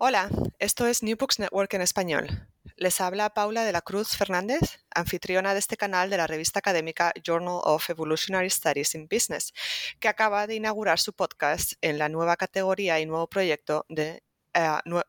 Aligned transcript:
Hola, 0.00 0.30
esto 0.60 0.86
es 0.86 1.02
New 1.02 1.16
Books 1.16 1.40
Network 1.40 1.74
en 1.74 1.80
español. 1.80 2.46
Les 2.76 3.00
habla 3.00 3.34
Paula 3.34 3.64
de 3.64 3.72
la 3.72 3.82
Cruz 3.82 4.16
Fernández, 4.16 4.78
anfitriona 4.94 5.54
de 5.54 5.58
este 5.58 5.76
canal 5.76 6.08
de 6.08 6.16
la 6.16 6.28
revista 6.28 6.60
académica 6.60 7.12
Journal 7.20 7.58
of 7.64 7.90
Evolutionary 7.90 8.48
Studies 8.48 8.94
in 8.94 9.08
Business, 9.10 9.52
que 9.98 10.06
acaba 10.06 10.46
de 10.46 10.54
inaugurar 10.54 11.00
su 11.00 11.14
podcast 11.14 11.72
en 11.80 11.98
la 11.98 12.08
nueva 12.08 12.36
categoría 12.36 13.00
y 13.00 13.06
nuevo 13.06 13.26
proyecto 13.26 13.86
de, 13.88 14.22
uh, 14.54 15.00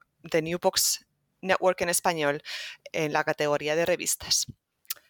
New 0.41 0.57
Books 0.59 1.05
Network 1.41 1.79
en 1.81 1.89
español 1.89 2.41
en 2.91 3.13
la 3.13 3.23
categoría 3.23 3.75
de 3.75 3.85
revistas. 3.85 4.47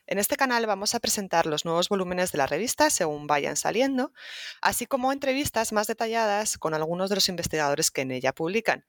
En 0.07 0.17
este 0.17 0.35
canal 0.35 0.66
vamos 0.66 0.94
a 0.94 1.00
presentar 1.00 1.45
los 1.45 1.63
nuevos 1.63 1.88
volúmenes 1.88 2.33
de 2.33 2.39
la 2.39 2.47
revista 2.47 2.89
según 2.89 3.27
vayan 3.27 3.55
saliendo, 3.55 4.11
así 4.59 4.88
como 4.88 5.13
entrevistas 5.13 5.72
más 5.72 5.88
detalladas 5.88 6.57
con 6.57 6.73
algunos 6.73 7.09
de 7.09 7.16
los 7.16 7.30
investigadores 7.30 7.91
que 7.91 8.02
en 8.02 8.11
ella 8.11 8.33
publican. 8.33 8.83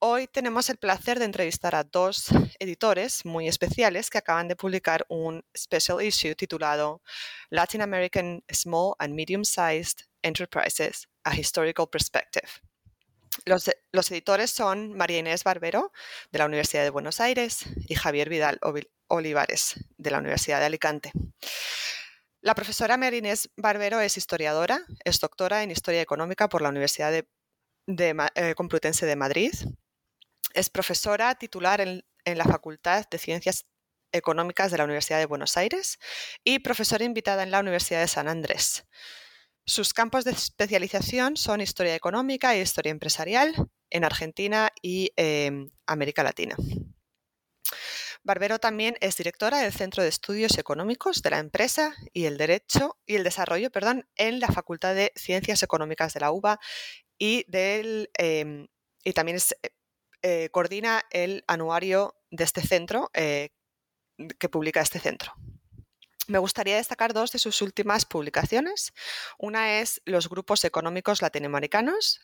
Hoy 0.00 0.28
tenemos 0.28 0.70
el 0.70 0.76
placer 0.76 1.18
de 1.18 1.24
entrevistar 1.24 1.74
a 1.74 1.82
dos 1.82 2.26
editores 2.60 3.24
muy 3.24 3.48
especiales 3.48 4.10
que 4.10 4.18
acaban 4.18 4.46
de 4.46 4.54
publicar 4.54 5.04
un 5.08 5.44
special 5.56 6.00
issue 6.00 6.36
titulado 6.36 7.02
Latin 7.50 7.82
American 7.82 8.44
Small 8.48 8.94
and 9.00 9.14
Medium-Sized 9.14 10.06
Enterprises, 10.22 11.08
A 11.24 11.34
Historical 11.34 11.88
Perspective. 11.90 12.46
Los, 13.44 13.68
los, 13.90 14.08
editores 14.12 14.52
son 14.52 14.92
María 14.96 15.18
Inés 15.18 15.42
Barbero, 15.42 15.90
de 16.30 16.38
la 16.38 16.46
Universidad 16.46 16.84
de 16.84 16.90
Buenos 16.90 17.18
Aires, 17.18 17.64
y 17.88 17.96
Javier 17.96 18.28
Vidal 18.28 18.60
Olivares, 19.08 19.84
de 19.96 20.10
la 20.12 20.18
Universidad 20.18 20.60
de 20.60 20.66
Alicante. 20.66 21.10
La 22.40 22.54
profesora 22.54 22.96
María 22.96 23.18
Inés 23.18 23.50
Barbero 23.56 24.00
es 24.00 24.16
historiadora, 24.16 24.80
es 25.02 25.18
doctora 25.18 25.64
en 25.64 25.72
Historia 25.72 26.02
Económica 26.02 26.48
por 26.48 26.62
la 26.62 26.68
Universidad 26.68 27.10
de, 27.10 27.28
de, 27.88 28.14
eh, 28.36 28.54
Complutense 28.54 29.04
de 29.04 29.16
Madrid 29.16 29.52
es 30.58 30.70
profesora 30.70 31.36
titular 31.36 31.80
en, 31.80 32.04
la 32.24 32.44
Facultad 32.44 33.06
de 33.08 33.18
Ciencias 33.18 33.66
Económicas 34.12 34.70
de 34.70 34.78
la 34.78 34.84
Universidad 34.84 35.18
de 35.18 35.26
Buenos 35.26 35.56
Aires 35.56 35.98
y 36.44 36.58
profesora 36.58 37.04
invitada 37.04 37.42
en 37.42 37.50
la 37.50 37.60
Universidad 37.60 38.00
de 38.00 38.08
San 38.08 38.28
Andrés. 38.28 38.84
Sus 39.64 39.94
campos 39.94 40.24
de 40.24 40.32
especialización 40.32 41.36
son 41.36 41.60
historia 41.60 41.94
económica 41.94 42.54
e 42.54 42.60
historia 42.60 42.90
empresarial 42.90 43.54
en 43.88 44.04
Argentina 44.04 44.70
y 44.82 45.12
em, 45.16 45.70
América 45.86 46.22
Latina. 46.22 46.56
Barbero 48.22 48.58
también 48.58 48.96
es 49.00 49.16
directora 49.16 49.60
del 49.60 49.72
Centro 49.72 50.02
de 50.02 50.08
Estudios 50.08 50.58
Económicos 50.58 51.22
de 51.22 51.30
la 51.30 51.38
Empresa 51.38 51.94
y 52.12 52.24
el 52.24 52.36
Derecho 52.36 52.98
y 53.06 53.14
el 53.14 53.24
Desarrollo 53.24 53.70
perdón, 53.70 54.08
en 54.16 54.40
la 54.40 54.48
Facultad 54.48 54.94
de 54.94 55.12
Ciencias 55.14 55.62
Económicas 55.62 56.12
de 56.14 56.20
la 56.20 56.32
UBA 56.32 56.58
y, 57.16 57.44
del, 57.48 58.10
em, 58.18 58.66
y 59.04 59.12
también 59.12 59.36
es 59.36 59.54
eh, 60.22 60.48
coordina 60.50 61.04
el 61.10 61.44
anuario 61.46 62.16
de 62.30 62.44
este 62.44 62.60
centro 62.62 63.10
eh, 63.14 63.50
que 64.38 64.48
publica 64.48 64.80
este 64.80 64.98
centro. 64.98 65.32
Me 66.26 66.38
gustaría 66.38 66.76
destacar 66.76 67.14
dos 67.14 67.32
de 67.32 67.38
sus 67.38 67.62
últimas 67.62 68.04
publicaciones. 68.04 68.92
Una 69.38 69.80
es 69.80 70.02
Los 70.04 70.28
grupos 70.28 70.64
económicos 70.64 71.22
latinoamericanos, 71.22 72.20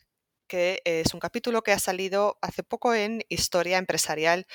que 0.46 0.82
es 0.84 1.14
un 1.14 1.20
capítulo 1.20 1.62
que 1.62 1.72
ha 1.72 1.78
salido 1.78 2.38
hace 2.42 2.62
poco 2.62 2.94
en 2.94 3.24
Historia 3.28 3.78
Empresarial, 3.78 4.46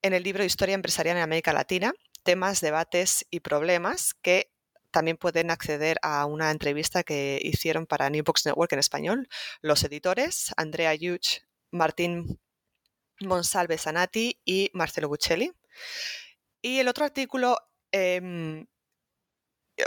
en 0.00 0.14
el 0.14 0.22
libro 0.22 0.44
Historia 0.44 0.74
Empresarial 0.74 1.18
en 1.18 1.22
América 1.22 1.52
Latina, 1.52 1.92
temas, 2.22 2.60
debates 2.60 3.26
y 3.30 3.40
problemas 3.40 4.14
que 4.14 4.52
también 4.90 5.16
pueden 5.16 5.50
acceder 5.50 5.98
a 6.02 6.24
una 6.26 6.50
entrevista 6.50 7.02
que 7.02 7.40
hicieron 7.42 7.86
para 7.86 8.10
New 8.10 8.24
Books 8.24 8.46
Network 8.46 8.72
en 8.72 8.78
español 8.78 9.28
los 9.60 9.82
editores 9.84 10.52
Andrea 10.56 10.94
Yuch, 10.94 11.40
Martín 11.70 12.38
Monsalve 13.26 13.78
Sanati 13.78 14.40
y 14.44 14.70
Marcelo 14.74 15.08
Buccelli. 15.08 15.52
Y 16.60 16.78
el 16.78 16.88
otro 16.88 17.04
artículo, 17.04 17.56
em, 17.90 18.66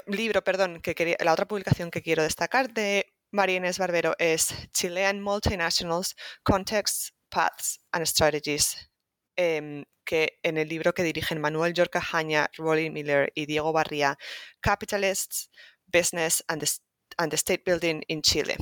libro, 0.08 0.44
perdón, 0.44 0.82
que 0.82 1.18
la 1.20 1.34
otra 1.34 1.48
publicación 1.48 1.92
que 1.92 2.02
quiero 2.02 2.24
destacar 2.24 2.74
de 2.74 3.14
María 3.32 3.62
Barbero 3.78 4.16
es 4.18 4.54
Chilean 4.72 5.22
Multinationals, 5.22 6.16
Contexts, 6.44 7.14
Paths 7.30 7.80
and 7.92 8.06
Strategies, 8.06 8.90
em, 9.36 9.86
que 10.06 10.40
en 10.44 10.58
el 10.58 10.70
libro 10.70 10.94
que 10.94 11.04
dirigen 11.04 11.42
Manuel 11.42 11.74
Yorca 11.74 12.00
Jaña, 12.02 12.50
Rolly 12.58 12.90
Miller 12.90 13.32
y 13.36 13.46
Diego 13.46 13.74
Barría, 13.74 14.18
Capitalists, 14.62 15.50
Business 15.88 16.44
and 16.48 16.62
the, 16.62 17.36
State 17.36 17.64
Building 17.66 18.02
in 18.08 18.22
Chile, 18.22 18.56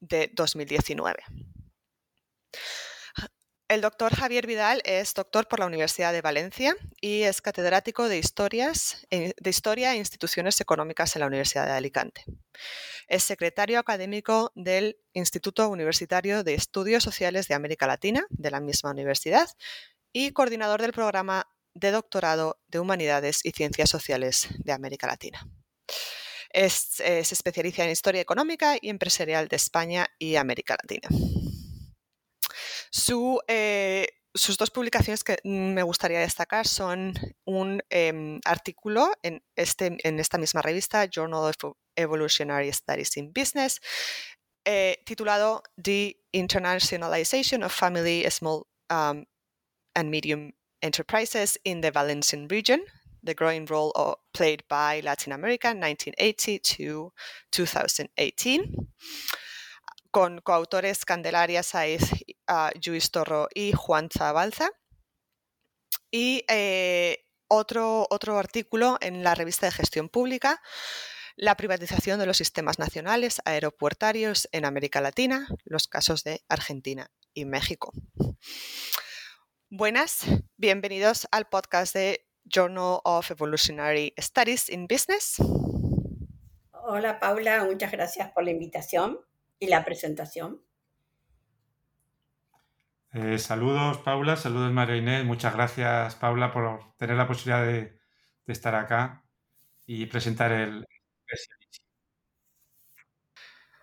de 0.00 0.30
2019. 0.32 1.24
El 3.66 3.80
doctor 3.80 4.14
Javier 4.14 4.46
Vidal 4.46 4.82
es 4.84 5.14
doctor 5.14 5.48
por 5.48 5.58
la 5.58 5.66
Universidad 5.66 6.12
de 6.12 6.20
Valencia 6.20 6.76
y 7.00 7.22
es 7.22 7.40
catedrático 7.40 8.08
de, 8.08 8.18
historias, 8.18 9.06
eh, 9.10 9.32
de 9.40 9.50
Historia 9.50 9.94
e 9.94 9.96
Instituciones 9.96 10.60
Económicas 10.60 11.16
en 11.16 11.20
la 11.20 11.26
Universidad 11.26 11.64
de 11.64 11.72
Alicante. 11.72 12.24
Es 13.08 13.24
secretario 13.24 13.78
académico 13.78 14.52
del 14.54 14.98
Instituto 15.14 15.66
Universitario 15.70 16.44
de 16.44 16.52
Estudios 16.52 17.02
Sociales 17.02 17.48
de 17.48 17.54
América 17.54 17.86
Latina, 17.86 18.26
de 18.28 18.50
la 18.50 18.60
misma 18.60 18.90
universidad, 18.90 19.48
y 20.12 20.32
coordinador 20.32 20.82
del 20.82 20.92
programa 20.92 21.48
de 21.72 21.90
doctorado 21.90 22.60
de 22.68 22.80
Humanidades 22.80 23.40
y 23.44 23.52
Ciencias 23.52 23.88
Sociales 23.88 24.46
de 24.58 24.72
América 24.72 25.06
Latina. 25.06 25.48
Eh, 26.52 26.68
se 26.68 27.20
especializa 27.20 27.82
en 27.84 27.90
Historia 27.90 28.20
Económica 28.20 28.76
y 28.80 28.90
Empresarial 28.90 29.48
de 29.48 29.56
España 29.56 30.06
y 30.18 30.36
América 30.36 30.76
Latina. 30.80 31.08
Eh, 33.48 34.06
sus 34.34 34.56
dos 34.56 34.70
publicaciones 34.70 35.22
que 35.22 35.38
me 35.44 35.82
gustaría 35.82 36.20
destacar 36.20 36.66
son 36.66 37.14
un 37.44 37.82
em, 37.90 38.40
artículo 38.44 39.12
en, 39.22 39.44
este, 39.56 39.96
en 40.02 40.18
esta 40.18 40.38
misma 40.38 40.60
revista, 40.60 41.08
Journal 41.08 41.44
of 41.44 41.76
Evolutionary 41.96 42.72
Studies 42.72 43.16
in 43.16 43.32
Business, 43.32 43.80
eh, 44.64 45.02
titulado 45.04 45.62
The 45.80 46.16
Internationalization 46.32 47.62
of 47.62 47.72
Family, 47.72 48.24
Small 48.30 48.66
um, 48.90 49.24
and 49.94 50.10
Medium 50.10 50.52
Enterprises 50.80 51.60
in 51.64 51.80
the 51.80 51.92
Valencian 51.92 52.48
Region, 52.48 52.82
The 53.22 53.34
Growing 53.34 53.66
Role 53.66 53.92
Played 54.32 54.64
by 54.68 55.00
Latin 55.02 55.32
America 55.32 55.68
1980 55.68 56.58
to 56.58 57.12
2018, 57.50 58.88
con 60.10 60.40
coautores 60.40 61.04
Candelaria 61.04 61.62
Saiz, 61.62 62.10
uh, 62.48 62.70
Luis 62.86 63.10
Torro 63.10 63.48
y 63.54 63.72
Juan 63.72 64.08
Zabalza. 64.10 64.70
Y 66.10 66.44
eh, 66.48 67.24
otro, 67.48 68.06
otro 68.10 68.38
artículo 68.38 68.98
en 69.00 69.24
la 69.24 69.34
revista 69.34 69.66
de 69.66 69.72
gestión 69.72 70.08
pública 70.08 70.60
la 71.36 71.56
privatización 71.56 72.18
de 72.20 72.26
los 72.26 72.36
sistemas 72.36 72.78
nacionales 72.78 73.40
aeropuertarios 73.44 74.48
en 74.52 74.64
América 74.64 75.00
Latina, 75.00 75.48
los 75.64 75.88
casos 75.88 76.22
de 76.22 76.42
Argentina 76.48 77.10
y 77.32 77.44
México. 77.44 77.92
Buenas, 79.68 80.24
bienvenidos 80.56 81.26
al 81.32 81.48
podcast 81.48 81.94
de 81.94 82.28
Journal 82.44 83.00
of 83.04 83.30
Evolutionary 83.30 84.14
Studies 84.18 84.68
in 84.68 84.86
Business. 84.86 85.36
Hola 86.70 87.18
Paula, 87.18 87.64
muchas 87.64 87.90
gracias 87.90 88.30
por 88.30 88.44
la 88.44 88.52
invitación 88.52 89.18
y 89.58 89.66
la 89.66 89.84
presentación. 89.84 90.62
Eh, 93.14 93.38
saludos 93.38 93.98
Paula, 93.98 94.36
saludos 94.36 94.72
María 94.72 94.96
Inés, 94.96 95.24
muchas 95.24 95.54
gracias 95.54 96.16
Paula 96.16 96.52
por 96.52 96.96
tener 96.96 97.16
la 97.16 97.28
posibilidad 97.28 97.64
de, 97.64 98.00
de 98.44 98.52
estar 98.52 98.74
acá 98.74 99.24
y 99.86 100.06
presentar 100.06 100.50
el, 100.50 100.84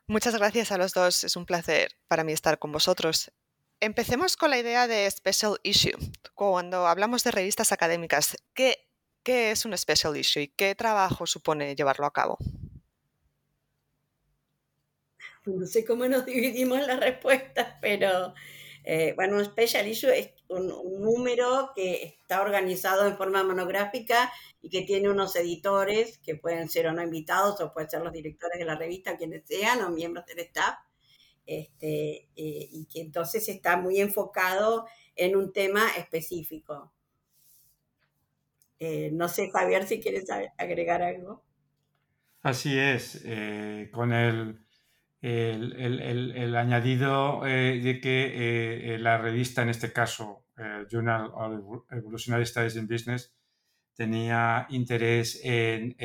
Muchas 0.05 0.35
gracias 0.35 0.73
a 0.73 0.77
los 0.77 0.93
dos, 0.93 1.23
es 1.23 1.37
un 1.37 1.45
placer 1.45 1.93
para 2.09 2.25
mí 2.25 2.33
estar 2.33 2.59
con 2.59 2.73
vosotros. 2.73 3.31
Empecemos 3.79 4.35
con 4.35 4.49
la 4.49 4.59
idea 4.59 4.85
de 4.85 5.09
special 5.09 5.57
issue. 5.63 5.97
Cuando 6.35 6.85
hablamos 6.85 7.23
de 7.23 7.31
revistas 7.31 7.71
académicas, 7.71 8.35
¿qué, 8.53 8.89
qué 9.23 9.51
es 9.51 9.63
un 9.63 9.77
special 9.77 10.17
issue 10.17 10.41
y 10.41 10.47
qué 10.49 10.75
trabajo 10.75 11.25
supone 11.25 11.73
llevarlo 11.77 12.05
a 12.05 12.11
cabo? 12.11 12.37
No 15.45 15.65
sé 15.65 15.85
cómo 15.85 16.05
nos 16.09 16.25
dividimos 16.25 16.85
las 16.85 16.99
respuestas, 16.99 17.75
pero 17.79 18.33
eh, 18.83 19.13
bueno, 19.15 19.37
un 19.37 19.45
special 19.45 19.87
issue 19.87 20.09
es 20.09 20.33
un, 20.47 20.67
número 21.01 21.71
que 21.75 22.03
está 22.03 22.41
organizado 22.41 23.07
en 23.07 23.17
forma 23.17 23.43
monográfica 23.43 24.31
y 24.61 24.69
que 24.69 24.81
tiene 24.81 25.09
unos 25.09 25.35
editores 25.35 26.17
que 26.19 26.35
pueden 26.35 26.69
ser 26.69 26.87
o 26.87 26.93
no 26.93 27.03
invitados 27.03 27.59
o 27.61 27.73
pueden 27.73 27.89
ser 27.89 28.01
los 28.01 28.13
directores 28.13 28.57
de 28.57 28.65
la 28.65 28.75
revista, 28.75 29.17
quienes 29.17 29.45
sean, 29.45 29.81
o 29.81 29.91
miembros 29.91 30.25
del 30.25 30.39
staff, 30.39 30.79
este, 31.45 32.29
eh, 32.35 32.69
y 32.71 32.87
que 32.91 33.01
entonces 33.01 33.47
está 33.49 33.77
muy 33.77 33.99
enfocado 33.99 34.87
en 35.15 35.35
un 35.35 35.53
tema 35.53 35.87
específico. 35.97 36.91
Eh, 38.79 39.11
no 39.13 39.27
sé, 39.27 39.51
Javier, 39.51 39.87
si 39.87 39.99
quieres 39.99 40.25
agregar 40.57 41.03
algo. 41.03 41.43
Así 42.41 42.79
es, 42.79 43.23
con 43.91 44.11
el 44.11 44.65
el, 45.21 46.55
añadido 46.55 47.45
eh, 47.45 47.79
de 47.79 47.99
que 48.01 48.93
eh, 48.95 48.99
la 48.99 49.17
revista, 49.17 49.61
en 49.61 49.69
este 49.69 49.91
caso, 49.93 50.45
Journal 50.89 51.31
of 51.33 51.85
Evolutionary 51.91 52.45
Studies 52.45 52.75
in 52.75 52.87
Business, 52.87 53.33
tenía 53.95 54.67
interés 54.69 55.39
en 55.43 55.95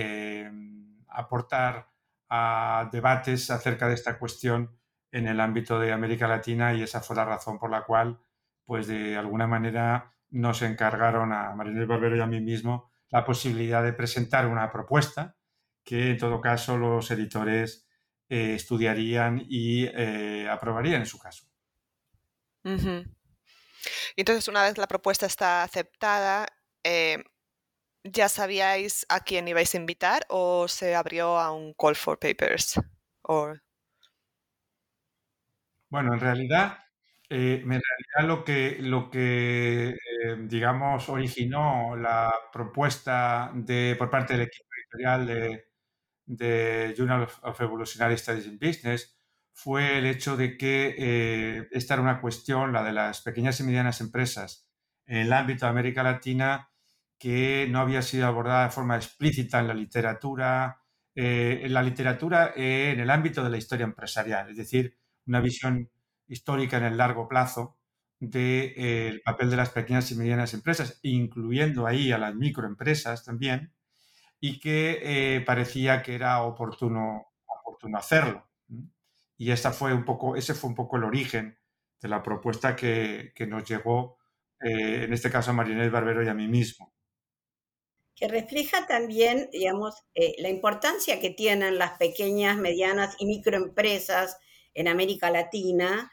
aportar 1.08 1.88
a 2.28 2.88
debates 2.92 3.50
acerca 3.50 3.88
de 3.88 3.94
esta 3.94 4.18
cuestión 4.18 4.76
en 5.12 5.28
el 5.28 5.40
ámbito 5.40 5.78
de 5.78 5.92
América 5.92 6.26
Latina 6.26 6.74
y 6.74 6.82
esa 6.82 7.00
fue 7.00 7.16
la 7.16 7.24
razón 7.24 7.58
por 7.58 7.70
la 7.70 7.82
cual, 7.84 8.19
pues 8.64 8.86
de 8.86 9.16
alguna 9.16 9.46
manera, 9.46 10.12
nos 10.30 10.62
encargaron 10.62 11.32
a 11.32 11.54
Marinés 11.54 11.86
Barbero 11.86 12.16
y 12.16 12.20
a 12.20 12.26
mí 12.26 12.40
mismo 12.40 12.90
la 13.10 13.24
posibilidad 13.24 13.82
de 13.82 13.92
presentar 13.92 14.46
una 14.46 14.70
propuesta 14.70 15.36
que, 15.84 16.10
en 16.10 16.19
todo 16.19 16.40
caso, 16.40 16.76
los 16.76 17.10
editores 17.10 17.85
eh, 18.28 18.55
estudiarían 18.55 19.40
y 19.49 19.84
eh, 19.84 20.49
aprobarían 20.50 21.02
en 21.02 21.06
su 21.06 21.17
caso. 21.17 21.46
Entonces, 24.17 24.49
una 24.49 24.64
vez 24.64 24.78
la 24.78 24.88
propuesta 24.88 25.26
está 25.26 25.62
aceptada, 25.62 26.49
eh, 26.82 27.23
¿ya 28.02 28.28
sabíais 28.28 29.06
a 29.08 29.20
quién 29.20 29.46
ibais 29.46 29.73
a 29.75 29.76
invitar 29.76 30.26
o 30.28 30.67
se 30.67 30.96
abrió 30.96 31.38
a 31.38 31.52
un 31.52 31.73
call 31.75 31.94
for 31.94 32.19
papers? 32.19 32.81
Bueno, 35.88 36.14
en 36.14 36.19
realidad, 36.19 36.79
en 37.29 37.61
realidad 37.61 38.25
lo 38.25 38.43
que, 38.44 38.79
lo 38.81 39.08
que 39.08 39.94
digamos, 40.40 41.08
originó 41.08 41.94
la 41.94 42.34
propuesta 42.52 43.52
de, 43.55 43.94
por 43.96 44.11
parte 44.11 44.32
del 44.32 44.49
equipo 44.49 44.69
editorial 44.76 45.26
de, 45.26 45.67
de 46.26 46.94
Journal 46.96 47.28
of 47.43 47.61
Evolutionary 47.61 48.19
Studies 48.19 48.46
in 48.46 48.58
Business 48.58 49.17
fue 49.52 49.99
el 49.99 50.06
hecho 50.06 50.37
de 50.37 50.58
que 50.58 50.94
eh, 50.99 51.69
esta 51.73 51.94
era 51.94 52.02
una 52.02 52.20
cuestión, 52.20 52.75
la 52.75 52.84
de 52.84 52.93
las 52.93 53.23
pequeñas 53.23 53.58
y 53.61 53.62
medianas 53.62 54.02
empresas 54.02 54.69
en 55.06 55.19
el 55.19 55.32
ámbito 55.32 55.64
de 55.64 55.70
América 55.70 56.02
Latina, 56.02 56.70
que 57.19 57.67
no 57.70 57.81
había 57.81 58.02
sido 58.02 58.26
abordada 58.26 58.64
de 58.64 58.70
forma 58.70 58.96
explícita 58.96 59.61
en 59.61 59.69
la 59.69 59.75
literatura, 59.75 60.82
eh, 61.14 61.61
en 61.62 61.73
la 61.73 61.82
literatura 61.82 62.52
eh, 62.55 62.90
en 62.93 63.00
el 63.00 63.08
ámbito 63.08 63.43
de 63.43 63.49
la 63.49 63.56
historia 63.56 63.84
empresarial, 63.84 64.50
es 64.50 64.58
decir, 64.58 64.99
una 65.26 65.40
visión 65.40 65.90
histórica 66.26 66.76
en 66.76 66.84
el 66.84 66.99
largo 66.99 67.26
plazo 67.26 67.79
del 68.20 69.22
papel 69.25 69.50
de 69.50 69.56
las 69.56 69.70
pequeñas 69.70 70.11
y 70.11 70.17
medianas 70.17 70.52
empresas, 70.52 70.99
incluyendo 71.02 71.87
ahí 71.87 72.12
a 72.12 72.19
las 72.19 72.34
microempresas 72.34 73.25
también, 73.25 73.72
y 74.40 74.60
que 74.60 75.00
eh, 75.36 75.40
parecía 75.40 76.02
que 76.02 76.14
era 76.14 76.42
oportuno, 76.42 77.32
hacerlo. 77.94 78.48
Y 79.38 79.50
esa 79.50 79.70
fue 79.72 79.92
un 79.94 80.04
poco, 80.04 80.34
ese 80.34 80.54
fue 80.54 80.70
un 80.70 80.76
poco 80.76 80.96
el 80.96 81.04
origen 81.04 81.58
de 82.00 82.08
la 82.08 82.22
propuesta 82.22 82.74
que, 82.74 83.32
que 83.34 83.46
nos 83.46 83.64
llegó, 83.68 84.18
eh, 84.60 85.04
en 85.04 85.12
este 85.12 85.30
caso 85.30 85.50
a 85.50 85.54
Marinés 85.54 85.92
Barbero 85.92 86.22
y 86.22 86.28
a 86.28 86.34
mí 86.34 86.48
mismo. 86.48 86.92
Que 88.14 88.28
refleja 88.28 88.86
también, 88.86 89.48
digamos, 89.52 90.02
eh, 90.14 90.34
la 90.38 90.48
importancia 90.48 91.20
que 91.20 91.30
tienen 91.30 91.78
las 91.78 91.98
pequeñas, 91.98 92.56
medianas 92.56 93.14
y 93.18 93.26
microempresas 93.26 94.38
en 94.74 94.88
América 94.88 95.30
Latina, 95.30 96.10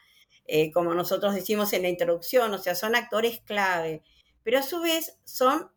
como 0.74 0.92
nosotros 0.92 1.34
decimos 1.34 1.72
en 1.72 1.82
la 1.82 1.88
introducción, 1.88 2.52
o 2.52 2.58
sea, 2.58 2.74
son 2.74 2.94
actores 2.94 3.40
clave, 3.40 4.02
pero 4.42 4.58
a 4.58 4.62
su 4.62 4.80
vez 4.82 5.18
son 5.24 5.70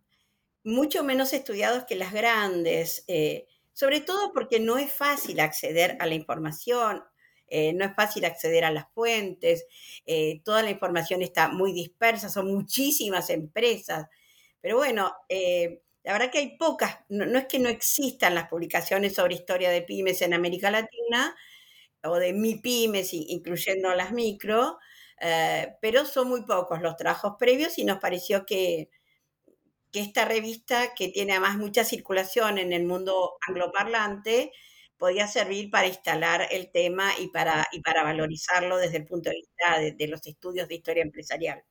mucho 0.67 1.01
menos 1.01 1.31
estudiados 1.31 1.85
que 1.85 1.95
las 1.95 2.11
grandes, 2.11 3.05
eh, 3.07 3.47
sobre 3.71 4.01
todo 4.01 4.33
porque 4.33 4.59
no 4.59 4.77
es 4.77 4.91
fácil 4.91 5.39
acceder 5.39 5.95
a 6.01 6.05
la 6.05 6.13
información, 6.13 7.03
eh, 7.47 7.71
no 7.71 7.85
es 7.85 7.95
fácil 7.95 8.25
acceder 8.25 8.65
a 8.65 8.71
las 8.71 8.91
fuentes, 8.93 9.65
eh, 10.05 10.41
toda 10.43 10.63
la 10.63 10.69
información 10.69 11.21
está 11.21 11.47
muy 11.47 11.71
dispersa, 11.71 12.27
son 12.29 12.51
muchísimas 12.53 13.29
empresas, 13.29 14.07
pero 14.59 14.75
bueno, 14.75 15.13
la 16.03 16.13
verdad 16.13 16.31
que 16.31 16.39
hay 16.39 16.57
pocas, 16.57 16.99
no, 17.07 17.39
es 17.39 17.45
que 17.45 17.59
no 17.59 17.69
existan 17.69 18.35
las 18.35 18.49
publicaciones 18.49 19.15
sobre 19.15 19.35
historia 19.35 19.69
de 19.69 19.83
pymes 19.83 20.21
en 20.21 20.33
América 20.33 20.69
Latina 20.69 21.33
o 22.03 22.17
de 22.17 22.33
mi 22.33 22.55
pymes, 22.55 23.13
incluyendo 23.13 23.93
las 23.95 24.11
micro, 24.11 24.79
pero 25.81 26.05
son 26.05 26.29
muy 26.29 26.43
pocos 26.43 26.81
los 26.81 26.97
trabajos 26.97 27.35
previos 27.39 27.77
y 27.77 27.85
nos 27.85 27.99
pareció 27.99 28.45
que 28.45 28.89
que 29.91 30.01
esta 30.01 30.25
revista, 30.25 30.93
que 30.95 31.09
tiene 31.09 31.33
además 31.33 31.57
mucha 31.57 31.83
circulación 31.83 32.57
en 32.57 32.73
el 32.73 32.85
mundo 32.85 33.37
angloparlante, 33.47 34.51
podía 34.97 35.27
servir 35.27 35.69
para 35.69 35.87
instalar 35.87 36.47
el 36.51 36.71
tema 36.71 37.11
y 37.19 37.29
para, 37.29 37.67
y 37.71 37.81
para 37.81 38.03
valorizarlo 38.03 38.77
desde 38.77 38.97
el 38.97 39.05
punto 39.05 39.29
de 39.29 39.35
vista 39.35 39.79
de, 39.79 40.07
los 40.07 40.25
estudios 40.25 40.67
de 40.67 40.75
historia 40.75 41.03
empresarial. 41.03 41.63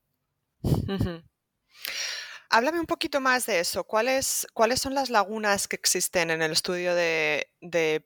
Háblame 2.48 2.78
un 2.78 2.86
poquito 2.86 3.20
más 3.20 3.46
de 3.46 3.58
eso. 3.58 3.84
¿Cuáles, 3.84 4.46
¿Cuáles 4.54 4.80
son 4.80 4.94
las 4.94 5.10
lagunas 5.10 5.66
que 5.66 5.76
existen 5.76 6.30
en 6.30 6.42
el 6.42 6.52
estudio 6.52 6.94
de, 6.94 7.50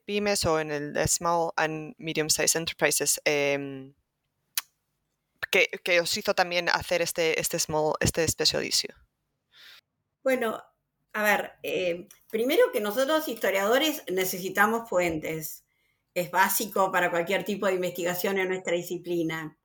pymes 0.05 0.45
o 0.45 0.59
en 0.59 0.71
el 0.71 0.93
de 0.93 1.07
Small 1.07 1.51
and 1.55 1.93
Medium 1.99 2.29
Size 2.29 2.57
Enterprises 2.57 3.21
em, 3.23 3.93
que, 5.51 5.69
que, 5.83 6.01
os 6.01 6.17
hizo 6.17 6.33
también 6.33 6.69
hacer 6.69 7.01
este, 7.03 7.39
este, 7.39 7.59
small, 7.59 7.93
este 7.99 8.27
special? 8.27 8.63
Bueno, 10.23 10.61
a 11.13 11.23
ver, 11.23 11.51
eh, 11.63 12.07
primero 12.29 12.71
que 12.71 12.79
nosotros 12.81 13.27
historiadores 13.27 14.03
necesitamos 14.11 14.87
fuentes. 14.89 15.65
Es 16.13 16.29
básico 16.31 16.91
para 16.91 17.09
cualquier 17.09 17.43
tipo 17.45 17.65
de 17.67 17.73
investigación 17.75 18.37
en 18.37 18.49
nuestra 18.49 18.75
disciplina. 18.75 19.57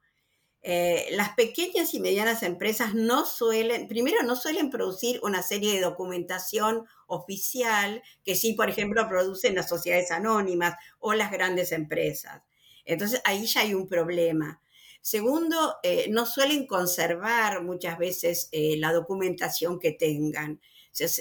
Eh, 0.62 1.08
las 1.12 1.30
pequeñas 1.34 1.94
y 1.94 2.00
medianas 2.00 2.42
empresas 2.42 2.94
no 2.94 3.26
suelen, 3.26 3.88
primero 3.88 4.22
no 4.24 4.36
suelen 4.36 4.70
producir 4.70 5.20
una 5.22 5.42
serie 5.42 5.74
de 5.74 5.82
documentación 5.82 6.86
oficial 7.06 8.02
que 8.24 8.34
sí, 8.36 8.54
por 8.54 8.70
ejemplo, 8.70 9.08
producen 9.08 9.54
las 9.56 9.68
sociedades 9.68 10.10
anónimas 10.10 10.76
o 11.00 11.14
las 11.14 11.32
grandes 11.32 11.72
empresas. 11.72 12.42
Entonces 12.84 13.22
ahí 13.24 13.46
ya 13.46 13.62
hay 13.62 13.74
un 13.74 13.88
problema. 13.88 14.60
Segundo, 15.06 15.76
eh, 15.84 16.08
no 16.10 16.26
suelen 16.26 16.66
conservar 16.66 17.62
muchas 17.62 17.96
veces 17.96 18.48
eh, 18.50 18.76
la 18.76 18.92
documentación 18.92 19.78
que 19.78 19.92
tengan. 19.92 20.60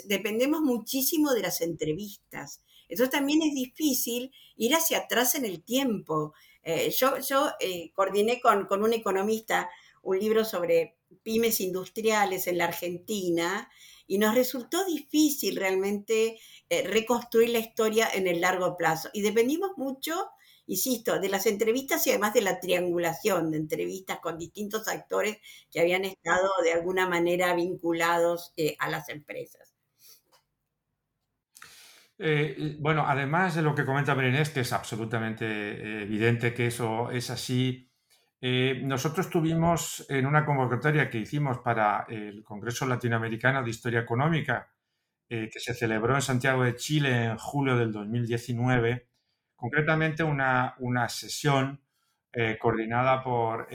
dependemos 0.06 0.62
muchísimo 0.62 1.34
de 1.34 1.44
las 1.44 1.62
entrevistas. 1.62 2.64
Entonces 2.90 3.12
también 3.12 3.44
es 3.44 3.54
difícil 3.54 4.32
ir 4.56 4.74
hacia 4.74 4.98
atrás 4.98 5.36
en 5.36 5.46
el 5.46 5.64
tiempo. 5.64 6.34
Eh, 6.64 6.90
yo 6.98 7.20
yo 7.20 7.52
coordiné 7.94 8.42
con, 8.42 8.66
con 8.66 8.82
un 8.82 8.92
economista 8.92 9.70
un 10.02 10.18
libro 10.18 10.46
sobre 10.46 10.98
pymes 11.22 11.62
industriales 11.62 12.48
en 12.48 12.58
la 12.58 12.66
Argentina 12.66 13.70
y 14.08 14.18
nos 14.18 14.34
resultó 14.34 14.84
difícil 14.86 15.58
realmente 15.58 16.40
reconstruir 16.86 17.50
la 17.50 17.60
historia 17.60 18.10
en 18.12 18.26
el 18.26 18.42
largo 18.42 18.78
plazo. 18.78 19.12
Y 19.14 19.22
dependimos 19.22 19.78
mucho, 19.78 20.32
insisto, 20.68 21.20
de 21.20 21.30
las 21.30 21.46
entrevistas 21.46 22.06
y 22.08 22.12
además 22.12 22.34
de 22.34 22.42
la 22.42 22.60
triangulación 22.60 23.52
de 23.52 23.58
entrevistas 23.58 24.20
con 24.20 24.38
distintos 24.38 24.88
actores 24.88 25.38
que 25.72 25.82
habían 25.82 26.06
estado 26.06 26.50
de 26.64 26.74
alguna 26.74 27.08
manera 27.08 27.54
vinculados 27.56 28.54
eh, 28.58 28.76
a 28.80 28.90
las 28.90 29.10
empresas. 29.10 29.74
Eh, 32.18 32.78
bueno, 32.80 33.06
además 33.08 33.56
de 33.56 33.62
lo 33.62 33.76
que 33.76 33.86
comenta 33.86 34.14
Berenés, 34.14 34.50
que 34.50 34.62
es 34.62 34.72
absolutamente 34.72 36.04
evidente 36.04 36.54
que 36.54 36.68
eso 36.68 37.12
es 37.12 37.30
así, 37.30 37.92
eh, 38.48 38.80
nosotros 38.84 39.30
tuvimos 39.30 40.06
en 40.08 40.28
una 40.28 40.46
convocatoria 40.46 41.10
que 41.10 41.18
hicimos 41.18 41.60
para 41.60 42.06
el 42.10 42.44
Congreso 42.44 42.86
Latinoamericano 42.86 43.64
de 43.64 43.72
Historia 43.72 44.02
Económica, 44.02 44.72
eh, 45.28 45.50
que 45.52 45.60
se 45.60 45.74
celebró 45.74 46.14
en 46.14 46.22
Santiago 46.22 46.64
de 46.64 46.76
Chile 46.76 47.26
en 47.26 47.38
julio 47.38 47.76
del 47.76 47.92
2019, 47.92 49.08
concretamente 49.56 50.24
una, 50.24 50.76
sesión 51.10 51.82
eh, 52.32 52.58
coordinada 52.60 53.24
por 53.24 53.68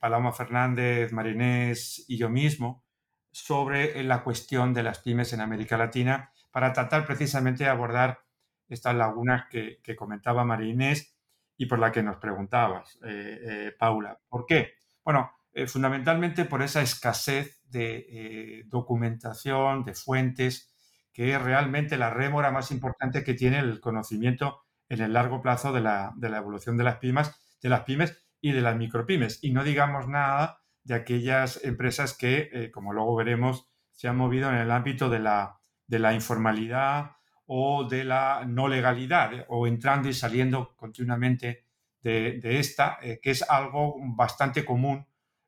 Paloma 0.00 0.32
Fernández, 0.32 1.12
Marinés 1.12 2.04
y 2.08 2.18
yo 2.18 2.28
mismo 2.28 2.84
sobre 3.32 4.02
la 4.04 4.22
cuestión 4.22 4.74
de 4.74 4.82
las 4.82 4.98
pymes 5.00 5.32
en 5.32 5.40
América 5.40 5.76
Latina 5.76 6.32
para 6.52 6.72
tratar 6.72 7.06
precisamente 7.06 7.64
de 7.64 7.70
abordar 7.70 8.20
estas 8.68 8.94
lagunas 8.94 9.46
que, 9.50 9.80
comentaba 9.96 10.44
Marinés 10.44 11.16
y 11.56 11.66
por 11.66 11.78
la 11.78 11.90
que 11.90 12.02
nos 12.02 12.16
preguntabas, 12.16 12.98
eh, 13.04 13.40
eh, 13.42 13.72
Paula. 13.78 14.18
¿Por 14.28 14.46
qué? 14.46 14.74
Bueno, 15.04 15.32
eh, 15.52 15.66
fundamentalmente 15.66 16.44
por 16.44 16.62
esa 16.62 16.82
escasez 16.82 17.62
de 17.70 18.64
documentación, 18.66 19.84
de 19.84 19.94
fuentes, 19.94 20.74
que 21.12 21.34
es 21.34 21.42
realmente 21.42 21.96
la 21.96 22.10
rémora 22.10 22.50
más 22.50 22.70
importante 22.70 23.24
que 23.24 23.34
tiene 23.34 23.58
el 23.58 23.80
conocimiento 23.80 24.61
en 24.92 25.00
el 25.00 25.12
largo 25.12 25.40
plazo 25.40 25.72
de 25.72 25.80
la, 25.80 26.14
evolución 26.22 26.76
de 26.76 26.84
las 26.84 26.96
pymes, 26.96 27.32
de 27.60 27.68
las 27.68 27.82
pymes 27.82 28.24
y 28.40 28.52
de 28.52 28.60
las 28.60 28.76
micropymes. 28.76 29.42
Y 29.42 29.52
no 29.52 29.64
digamos 29.64 30.08
nada 30.08 30.60
de 30.84 30.94
aquellas 30.94 31.64
empresas 31.64 32.16
que, 32.16 32.70
como 32.72 32.92
luego 32.92 33.16
veremos, 33.16 33.68
se 33.90 34.08
han 34.08 34.16
movido 34.16 34.50
en 34.50 34.56
el 34.56 34.70
ámbito 34.70 35.08
de 35.08 35.20
la, 35.20 35.60
de 35.86 35.98
la 35.98 36.12
informalidad, 36.12 37.12
o 37.46 37.84
de 37.88 38.04
la 38.04 38.44
no 38.46 38.68
legalidad, 38.68 39.44
o 39.48 39.66
entrando 39.66 40.08
y 40.08 40.14
saliendo 40.14 40.74
continuamente 40.76 41.66
de, 42.02 42.40
esta, 42.58 42.98
eh, 43.02 43.20
que 43.22 43.30
es 43.30 43.42
algo 43.48 43.96
bastante 44.16 44.64
común 44.64 45.06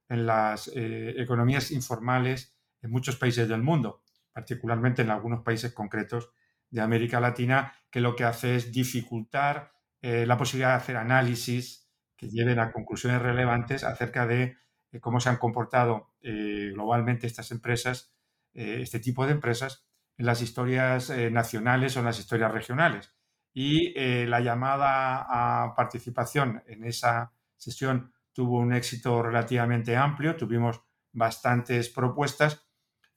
en 0.08 0.26
las 0.26 0.70
eh, 0.74 1.14
economías 1.16 1.70
informales 1.70 2.56
en 2.82 2.90
muchos 2.90 3.16
países 3.16 3.48
del 3.48 3.62
mundo, 3.62 4.02
particularmente 4.32 5.02
en 5.02 5.10
algunos 5.10 5.42
países 5.42 5.72
concretos 5.72 6.30
de 6.70 6.80
América 6.80 7.20
Latina, 7.20 7.72
que 7.94 8.00
lo 8.00 8.16
que 8.16 8.24
hace 8.24 8.56
es 8.56 8.72
dificultar 8.72 9.70
eh, 10.02 10.26
la 10.26 10.36
posibilidad 10.36 10.70
de 10.70 10.78
hacer 10.78 10.96
análisis 10.96 11.88
que 12.16 12.28
lleven 12.28 12.58
a 12.58 12.72
conclusiones 12.72 13.22
relevantes 13.22 13.84
acerca 13.84 14.26
de 14.26 14.56
cómo 15.00 15.20
se 15.20 15.28
han 15.28 15.36
comportado 15.36 16.12
globalmente 16.20 17.28
estas 17.28 17.52
empresas, 17.52 18.12
este 18.52 18.98
tipo 18.98 19.26
de 19.26 19.32
empresas, 19.32 19.86
en 20.18 20.26
las 20.26 20.42
historias 20.42 21.08
eh, 21.08 21.30
nacionales 21.30 21.96
o 21.96 22.00
en 22.00 22.06
las 22.06 22.18
historias 22.18 22.50
regionales. 22.50 23.14
Y 23.52 23.96
eh, 23.96 24.26
la 24.26 24.40
llamada 24.40 25.26
a 25.28 25.76
participación 25.76 26.64
en 26.66 26.82
esa 26.82 27.32
sesión 27.56 28.12
tuvo 28.32 28.58
un 28.58 28.72
éxito 28.72 29.22
relativamente 29.22 29.96
amplio, 29.96 30.34
tuvimos 30.34 30.82
bastantes 31.12 31.90
propuestas 31.90 32.66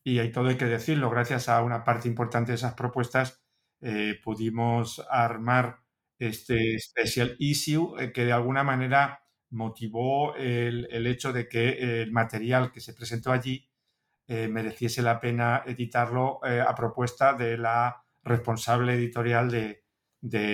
y 0.04 0.20
hay 0.20 0.32
todo 0.32 0.50
hay 0.50 0.58
que 0.58 0.66
decirlo, 0.66 1.10
gracias 1.10 1.50
a 1.50 1.64
una 1.64 1.84
parte 1.84 2.08
importante 2.08 2.52
de 2.52 2.58
esas 2.58 2.76
propuestas 2.76 3.42
eh, 3.82 4.20
pudimos 4.24 5.06
armar 5.10 5.80
este 6.20 6.80
special 6.80 7.36
issue 7.40 7.96
que 8.14 8.26
de 8.26 8.32
alguna 8.32 8.64
manera 8.64 9.24
motivó 9.52 10.36
el, 10.36 10.88
el, 10.92 11.08
hecho 11.08 11.32
de 11.32 11.48
que 11.48 12.02
el 12.02 12.12
material 12.12 12.72
que 12.72 12.82
se 12.82 12.94
presentó 12.94 13.32
allí 13.32 13.68
eh, 14.30 14.50
mereciese 14.50 15.02
la 15.02 15.22
pena 15.22 15.64
editarlo 15.66 16.42
eh, 16.44 16.60
a 16.60 16.76
propuesta 16.76 17.34
de 17.34 17.58
la 17.58 18.04
responsable 18.24 18.94
editorial 18.94 19.50
de, 19.50 19.84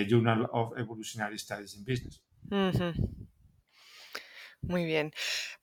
Journal 0.08 0.48
of 0.52 0.78
Evolutionary 0.78 1.36
Studies 1.36 1.74
in 1.74 1.84
Business. 1.84 2.22
Muy 4.60 4.84
bien. 4.84 5.12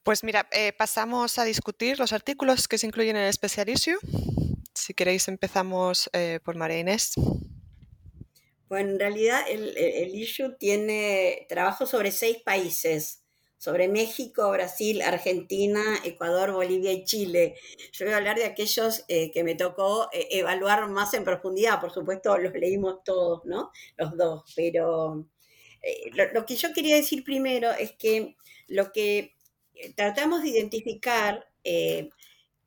Pues 0.03 0.25
mira, 0.25 0.49
eh, 0.51 0.73
pasamos 0.73 1.39
a 1.39 1.45
discutir 1.45 1.99
los 1.99 2.11
artículos 2.11 2.67
que 2.67 2.77
se 2.77 2.87
incluyen 2.87 3.15
en 3.15 3.23
el 3.23 3.33
Special 3.33 3.69
Issue. 3.69 3.97
Si 4.73 4.93
queréis, 4.93 5.27
empezamos 5.27 6.09
por 6.43 6.55
María 6.55 6.79
Inés. 6.79 7.13
Bueno, 8.69 8.91
en 8.91 8.99
realidad 8.99 9.41
el, 9.49 9.77
el 9.77 10.15
issue 10.15 10.55
tiene 10.57 11.45
trabajo 11.49 11.85
sobre 11.85 12.11
seis 12.11 12.37
países 12.43 13.21
sobre 13.61 13.87
México, 13.87 14.49
Brasil, 14.49 15.03
Argentina, 15.03 15.83
Ecuador, 16.03 16.51
Bolivia 16.51 16.91
y 16.93 17.03
Chile. 17.03 17.57
Yo 17.91 18.05
voy 18.05 18.13
a 18.15 18.17
hablar 18.17 18.35
de 18.35 18.45
aquellos 18.45 19.05
eh, 19.07 19.29
que 19.29 19.43
me 19.43 19.53
tocó 19.53 20.09
eh, 20.11 20.29
evaluar 20.31 20.89
más 20.89 21.13
en 21.13 21.23
profundidad. 21.23 21.79
Por 21.79 21.91
supuesto, 21.91 22.35
los 22.39 22.53
leímos 22.53 23.03
todos, 23.03 23.45
¿no? 23.45 23.69
Los 23.97 24.17
dos. 24.17 24.51
Pero 24.55 25.27
eh, 25.83 26.09
lo, 26.33 26.43
que 26.43 26.55
yo 26.55 26.73
quería 26.73 26.95
decir 26.95 27.23
primero 27.23 27.69
es 27.69 27.91
que 27.91 28.35
lo 28.67 28.91
que 28.91 29.35
tratamos 29.95 30.41
de 30.41 30.49
identificar, 30.49 31.45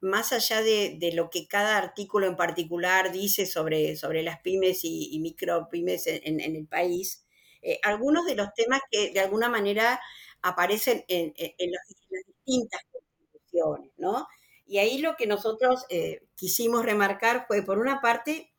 más 0.05 0.33
allá 0.33 0.63
de, 0.63 1.11
lo 1.15 1.31
que 1.31 1.49
cada 1.49 1.77
artículo 1.77 2.27
en 2.27 2.37
particular 2.37 3.13
dice 3.13 3.47
sobre, 3.47 3.97
las 4.23 4.41
pymes 4.41 4.85
y, 4.85 5.15
y 5.15 5.19
micropymes 5.21 6.07
en, 6.07 6.41
el 6.41 6.67
país, 6.67 7.27
algunos 7.83 8.27
de 8.27 8.35
los 8.37 8.53
temas 8.55 8.81
que 8.91 9.11
de 9.11 9.21
alguna 9.21 9.49
manera 9.49 10.01
aparecen 10.45 11.05
en, 11.09 11.33
las, 11.39 11.89
distintas 12.27 12.83
constituciones, 12.93 13.91
¿no? 13.97 14.29
Y 14.67 14.79
ahí 14.79 14.99
lo 14.99 15.17
que 15.17 15.27
nosotros 15.27 15.87
eh, 15.89 16.23
quisimos 16.37 16.85
remarcar 16.85 17.47
fue, 17.47 17.63
por 17.63 17.79
una 17.79 18.03
parte, 18.03 18.53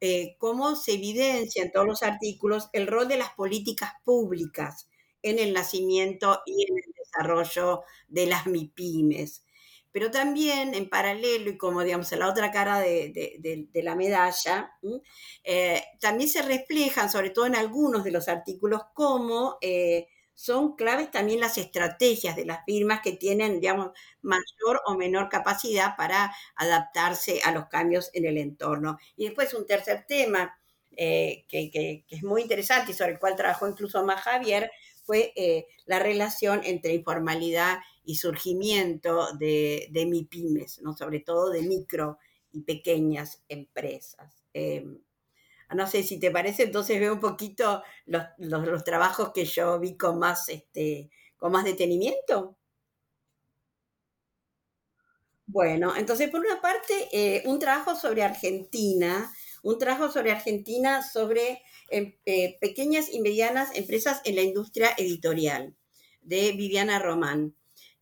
eh, 0.00 0.36
cómo 0.38 0.74
se 0.74 0.94
evidencia 0.94 1.62
en 1.62 1.70
todos 1.70 1.86
los 1.86 2.02
artículos 2.02 2.68
el 2.72 2.88
rol 2.88 3.06
de 3.06 3.18
las 3.18 3.30
políticas 3.34 3.92
públicas 4.04 4.88
en 5.22 5.38
el 5.38 5.52
nacimiento 5.52 6.42
y 6.46 6.64
en 6.68 6.78
el 6.78 6.92
desarrollo 6.98 7.82
de 8.08 8.26
las 8.26 8.46
MIPIMES. 8.46 9.44
Pero 9.92 10.10
también 10.10 10.74
en 10.74 10.88
paralelo 10.88 11.50
y 11.50 11.58
como 11.58 11.82
digamos 11.82 12.12
en 12.12 12.20
la 12.20 12.28
otra 12.28 12.50
cara 12.50 12.78
de, 12.78 13.68
la 13.74 13.96
medalla, 13.96 14.72
eh, 15.44 15.82
también 16.00 16.28
se 16.28 16.42
reflejan, 16.42 17.10
sobre 17.10 17.30
todo 17.30 17.46
en 17.46 17.56
algunos 17.56 18.04
de 18.04 18.12
los 18.12 18.28
artículos, 18.28 18.82
cómo 18.94 19.58
son 20.40 20.74
claves 20.74 21.10
también 21.10 21.38
las 21.38 21.58
estrategias 21.58 22.34
de 22.34 22.46
las 22.46 22.64
firmas 22.64 23.02
que 23.02 23.12
tienen, 23.12 23.60
digamos, 23.60 23.90
mayor 24.22 24.80
o 24.86 24.94
menor 24.94 25.28
capacidad 25.28 25.96
para 25.98 26.34
adaptarse 26.56 27.42
a 27.44 27.52
los 27.52 27.66
cambios 27.66 28.08
en 28.14 28.24
el 28.24 28.38
entorno. 28.38 28.96
Y 29.16 29.26
después 29.26 29.52
un 29.52 29.66
tercer 29.66 30.06
tema 30.08 30.58
eh, 30.96 31.44
que, 31.46 32.06
es 32.08 32.22
muy 32.22 32.40
interesante 32.40 32.92
y 32.92 32.94
sobre 32.94 33.12
el 33.12 33.18
cual 33.18 33.36
trabajó 33.36 33.68
incluso 33.68 34.02
más 34.02 34.22
Javier, 34.22 34.70
fue 35.10 35.32
eh, 35.34 35.66
la 35.86 35.98
relación 35.98 36.60
entre 36.62 36.94
informalidad 36.94 37.80
y 38.04 38.14
surgimiento 38.14 39.32
de, 39.36 39.88
de 39.90 40.06
MIPIMES, 40.06 40.82
¿no? 40.82 40.96
sobre 40.96 41.18
todo 41.18 41.50
de 41.50 41.62
micro 41.62 42.18
y 42.52 42.60
pequeñas 42.60 43.42
empresas. 43.48 44.44
Em, 44.54 45.00
no 45.74 45.88
sé 45.88 46.04
si 46.04 46.20
te 46.20 46.30
parece, 46.30 46.62
entonces 46.62 47.00
veo 47.00 47.12
un 47.14 47.18
poquito 47.18 47.82
los, 48.06 48.84
trabajos 48.84 49.32
que 49.34 49.44
yo 49.44 49.80
vi 49.80 49.96
con 49.96 50.20
más, 50.20 50.48
este, 50.48 51.10
con 51.36 51.50
más 51.50 51.64
detenimiento. 51.64 52.56
Bueno, 55.46 55.96
entonces 55.96 56.30
por 56.30 56.38
una 56.38 56.60
parte, 56.60 57.08
eh, 57.10 57.42
un 57.46 57.58
trabajo 57.58 57.96
sobre 57.96 58.22
Argentina, 58.22 59.28
un 59.62 59.78
trabajo 59.78 60.10
sobre 60.10 60.32
Argentina 60.32 61.02
sobre 61.02 61.62
em, 61.88 62.14
eh, 62.26 62.58
pequeñas 62.60 63.08
y 63.12 63.20
medianas 63.20 63.70
empresas 63.74 64.20
en 64.24 64.36
la 64.36 64.42
industria 64.42 64.94
editorial, 64.96 65.74
de 66.22 66.52
Viviana 66.52 66.98
Román, 66.98 67.54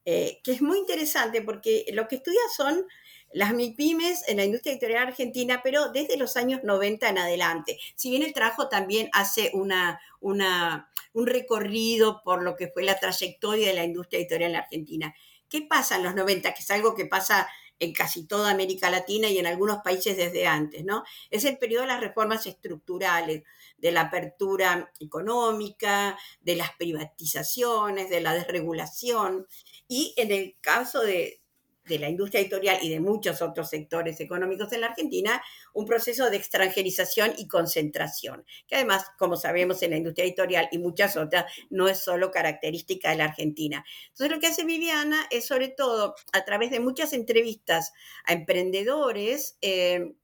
eh, 0.04 0.40
que 0.42 0.52
es 0.52 0.62
muy 0.62 0.78
interesante 0.78 1.42
porque 1.42 1.86
lo 1.92 2.08
que 2.08 2.16
estudia 2.16 2.40
son 2.56 2.86
las 3.32 3.52
MIPIMES 3.52 4.28
en 4.28 4.38
la 4.38 4.44
industria 4.44 4.72
editorial 4.72 5.08
argentina, 5.08 5.60
pero 5.62 5.90
desde 5.90 6.16
los 6.16 6.36
años 6.36 6.60
90 6.64 7.08
en 7.08 7.18
adelante. 7.18 7.78
Si 7.94 8.10
bien 8.10 8.22
el 8.22 8.32
trabajo 8.32 8.68
también 8.68 9.10
hace 9.12 9.50
una, 9.52 10.00
un 10.20 11.26
recorrido 11.26 12.22
por 12.24 12.42
lo 12.42 12.56
que 12.56 12.68
fue 12.68 12.84
la 12.84 12.98
trayectoria 12.98 13.68
de 13.68 13.74
la 13.74 13.84
industria 13.84 14.20
editorial 14.20 14.52
en 14.52 14.56
Argentina. 14.56 15.14
¿Qué 15.48 15.62
pasa 15.62 15.96
en 15.96 16.04
los 16.04 16.14
90? 16.14 16.54
Que 16.54 16.60
es 16.60 16.70
algo 16.70 16.94
que 16.94 17.06
pasa 17.06 17.48
en 17.78 17.92
casi 17.92 18.26
toda 18.26 18.50
América 18.50 18.90
Latina 18.90 19.28
y 19.28 19.38
en 19.38 19.46
algunos 19.46 19.78
países 19.78 20.16
desde 20.16 20.46
antes, 20.46 20.84
¿no? 20.84 21.04
Es 21.30 21.44
el 21.44 21.58
periodo 21.58 21.82
de 21.82 21.88
las 21.88 22.00
reformas 22.00 22.46
estructurales, 22.46 23.44
de 23.76 23.92
la 23.92 24.02
apertura 24.02 24.92
económica, 25.00 26.18
de 26.40 26.56
las 26.56 26.72
privatizaciones, 26.76 28.10
de 28.10 28.20
la 28.20 28.34
desregulación. 28.34 29.46
Y 29.86 30.14
en 30.16 30.32
el 30.32 30.56
caso 30.60 31.00
de, 31.00 31.40
de 31.88 31.98
la 31.98 32.08
industria 32.08 32.40
editorial 32.40 32.78
y 32.82 32.90
de 32.90 33.00
muchos 33.00 33.42
otros 33.42 33.70
sectores 33.70 34.20
económicos 34.20 34.72
en 34.72 34.82
la 34.82 34.88
Argentina, 34.88 35.42
un 35.72 35.86
proceso 35.86 36.30
de 36.30 36.36
extranjerización 36.36 37.32
y 37.38 37.48
concentración, 37.48 38.44
que 38.66 38.76
además, 38.76 39.06
como 39.18 39.36
sabemos, 39.36 39.82
en 39.82 39.90
la 39.90 39.96
industria 39.96 40.24
editorial 40.26 40.68
y 40.70 40.78
muchas 40.78 41.16
otras, 41.16 41.46
no 41.70 41.88
es 41.88 41.98
solo 41.98 42.30
característica 42.30 43.10
de 43.10 43.16
la 43.16 43.24
Argentina. 43.24 43.84
Entonces, 44.08 44.30
lo 44.30 44.40
que 44.40 44.46
hace 44.48 44.64
Viviana 44.64 45.26
es, 45.30 45.46
sobre 45.46 45.68
todo, 45.68 46.14
a 46.32 46.44
través 46.44 46.70
de 46.70 46.80
muchas 46.80 47.12
entrevistas 47.12 47.92
a 48.24 48.32
emprendedores, 48.32 49.58
eh, 49.60 50.14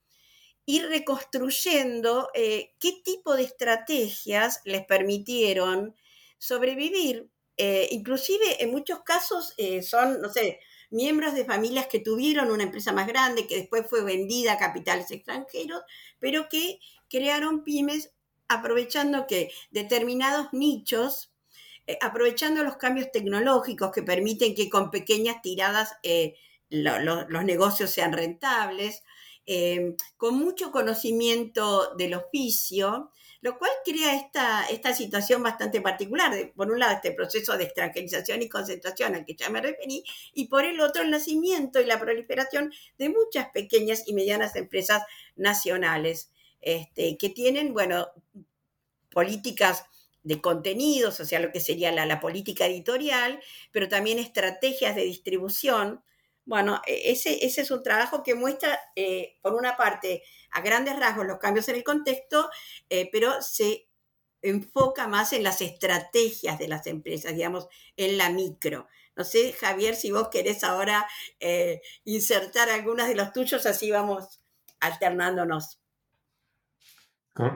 ir 0.67 0.87
reconstruyendo 0.89 2.31
eh, 2.35 2.75
qué 2.81 2.93
tipo 3.05 3.37
de 3.37 3.45
estrategias 3.45 4.61
les 4.65 4.85
permitieron 4.85 5.95
sobrevivir. 6.39 7.31
Eh, 7.57 7.89
inclusive 7.93 8.63
en 8.63 8.71
muchos 8.73 9.03
casos 9.03 9.55
son, 9.83 10.21
no 10.21 10.29
sé, 10.29 10.59
miembros 10.95 11.35
de 11.35 11.45
familias 11.45 11.87
que 11.89 12.01
tuvieron 12.01 12.51
una 12.51 12.63
empresa 12.63 12.93
más 12.93 13.07
grande, 13.07 13.47
que 13.47 13.57
después 13.57 13.85
fue 13.89 14.03
vendida 14.03 14.55
a 14.55 14.59
capitales 14.59 15.11
extranjeros, 15.11 15.83
pero 16.19 16.49
que 16.49 16.79
crearon 17.11 17.65
pymes 17.65 18.13
aprovechando 18.49 19.27
que 19.27 19.51
determinados 19.71 20.53
nichos, 20.53 21.33
eh, 21.87 21.99
aprovechando 22.01 22.63
los 22.63 22.77
cambios 22.77 23.11
tecnológicos 23.13 23.91
que 23.91 24.03
permiten 24.03 24.55
que 24.55 24.71
con 24.71 24.91
pequeñas 24.91 25.43
tiradas 25.43 25.95
eh, 26.03 26.35
los 26.71 27.45
negocios 27.45 27.91
sean 27.91 28.13
rentables, 28.13 29.03
eh, 29.47 29.97
con 30.17 30.37
mucho 30.37 30.71
conocimiento 30.71 31.95
del 31.97 32.15
oficio, 32.15 33.11
lo 33.45 33.59
cual 33.59 33.71
crea 33.85 34.17
esta, 34.17 34.65
esta 34.71 34.95
situación 34.95 35.43
bastante 35.43 35.83
particular. 35.83 36.33
por 36.57 36.71
un 36.71 36.79
lado, 36.79 36.95
este 36.95 37.13
proceso 37.13 37.59
de 37.59 37.65
extranjerización 37.65 38.41
y 38.41 38.49
concentración 38.49 39.15
al 39.15 39.27
que 39.27 39.35
ya 39.35 39.51
me 39.51 39.61
referí, 39.61 40.03
y 40.33 40.47
por 40.49 40.65
el 40.65 40.81
otro, 40.81 41.03
el 41.03 41.11
nacimiento 41.11 41.79
y 41.79 41.85
la 41.85 42.01
proliferación 42.01 42.73
de 42.97 43.11
muchas 43.11 43.51
pequeñas 43.51 44.05
y 44.07 44.15
medianas 44.15 44.57
empresas 44.57 45.03
nacionales 45.37 46.31
este, 46.63 47.19
que 47.19 47.29
tienen, 47.29 47.75
bueno, 47.75 48.09
políticas 49.11 49.85
de 50.23 50.41
contenidos, 50.41 51.21
o 51.21 51.27
sea, 51.27 51.39
lo 51.39 51.53
que 51.53 51.61
sería 51.61 51.93
la, 51.93 52.07
la 52.07 52.21
política 52.21 52.65
editorial, 52.65 53.43
pero 53.73 53.91
también 53.91 54.19
estrategias 54.19 54.97
de 54.97 55.05
distribución 55.05 56.03
bueno, 56.47 56.81
e, 56.87 57.13
ese, 57.13 57.45
ese 57.45 57.63
es 57.63 57.71
un 57.71 57.83
trabajo 57.83 58.23
que 58.23 58.35
muestra, 58.35 58.79
eh, 58.97 59.37
por 59.43 59.55
una 59.55 59.77
parte, 59.77 60.23
a 60.51 60.61
grandes 60.61 60.99
rasgos 60.99 61.27
los 61.27 61.39
cambios 61.39 61.69
en 61.69 61.77
el 61.77 61.85
contexto, 61.85 62.49
eh, 62.91 63.09
pero 63.11 63.41
se 63.41 63.89
enfoca 64.43 65.09
más 65.09 65.33
en 65.33 65.43
las 65.43 65.63
estrategias 65.63 66.59
de 66.59 66.69
las 66.69 66.87
empresas, 66.87 67.35
digamos, 67.35 67.67
en 67.97 68.19
la 68.19 68.29
micro. 68.29 68.89
No 69.17 69.25
sé, 69.25 69.53
Javier, 69.53 69.95
si 69.95 70.11
vos 70.11 70.29
querés 70.29 70.65
ahora 70.65 71.07
eh, 71.41 71.81
insertar 72.05 72.69
algunas 72.69 73.09
de 73.09 73.15
los 73.15 73.33
tuyos, 73.33 73.65
así 73.65 73.91
vamos 73.91 74.41
alternándonos. 74.81 75.81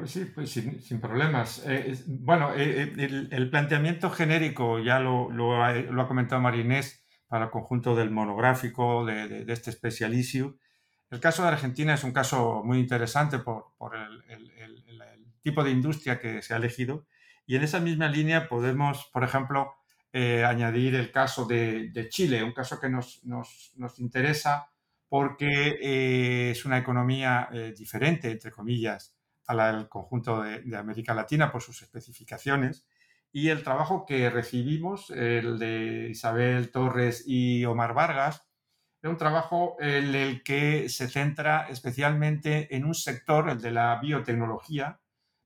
Sí, 0.07 0.25
pues 0.35 0.51
sin, 0.51 1.01
problemas. 1.01 1.63
bueno, 2.07 2.53
el, 2.53 3.49
planteamiento 3.49 4.11
genérico 4.11 4.81
ya 4.81 4.99
lo, 4.99 5.63
ha, 5.63 5.73
lo 5.73 6.03
ha 6.03 6.09
comentado 6.09 6.41
Marinés 6.41 7.08
para 7.29 7.45
el 7.45 7.51
conjunto 7.51 7.95
del 7.95 8.11
monográfico 8.11 9.05
de, 9.05 9.45
este 9.49 9.71
Special 9.71 10.13
El 10.13 11.21
caso 11.21 11.43
de 11.43 11.49
Argentina 11.49 11.95
es 11.95 12.03
un 12.03 12.13
caso 12.13 12.63
muy 12.65 12.79
interesante 12.79 13.39
por, 13.39 13.95
el, 13.95 15.27
tipo 15.43 15.63
de 15.63 15.71
industria 15.71 16.19
que 16.19 16.43
se 16.43 16.55
ha 16.55 16.57
elegido. 16.57 17.07
Y 17.47 17.57
en 17.57 17.63
esa 17.63 17.81
misma 17.81 18.09
línea 18.09 18.49
podemos, 18.49 19.09
por 19.13 19.25
ejemplo, 19.25 19.75
eh, 20.13 20.45
añadir 20.45 20.95
el 20.95 21.13
caso 21.13 21.47
de, 21.47 22.09
Chile, 22.11 22.43
un 22.43 22.53
caso 22.53 22.81
que 22.81 22.89
nos, 22.89 23.21
interesa 23.99 24.69
porque 25.09 25.79
eh, 25.81 26.51
es 26.51 26.65
una 26.65 26.79
economía 26.79 27.49
eh, 27.53 27.75
diferente, 27.77 28.31
entre 28.31 28.51
comillas, 28.51 29.15
al 29.47 29.89
conjunto 29.89 30.43
de 30.43 30.77
América 30.77 31.15
Latina 31.15 31.51
por 31.51 31.63
sus 31.63 31.81
especificaciones 31.81 32.87
y 33.33 33.49
el 33.49 33.63
trabajo 33.63 34.07
que 34.07 34.31
recibimos, 34.31 35.11
el 35.11 35.59
de 35.59 36.09
Isabel 36.11 36.71
Torres 36.71 37.25
y 37.27 37.65
Omar 37.65 37.95
Vargas, 37.95 38.49
es 39.03 39.11
un 39.11 39.17
trabajo 39.17 39.77
en 39.79 40.15
el 40.15 40.43
que 40.43 40.89
se 40.89 41.09
centra 41.09 41.69
especialmente 41.69 42.75
en 42.75 42.85
un 42.85 42.95
sector, 42.95 43.49
el 43.49 43.61
de 43.61 43.71
la 43.71 44.01
biotecnología, 44.01 45.01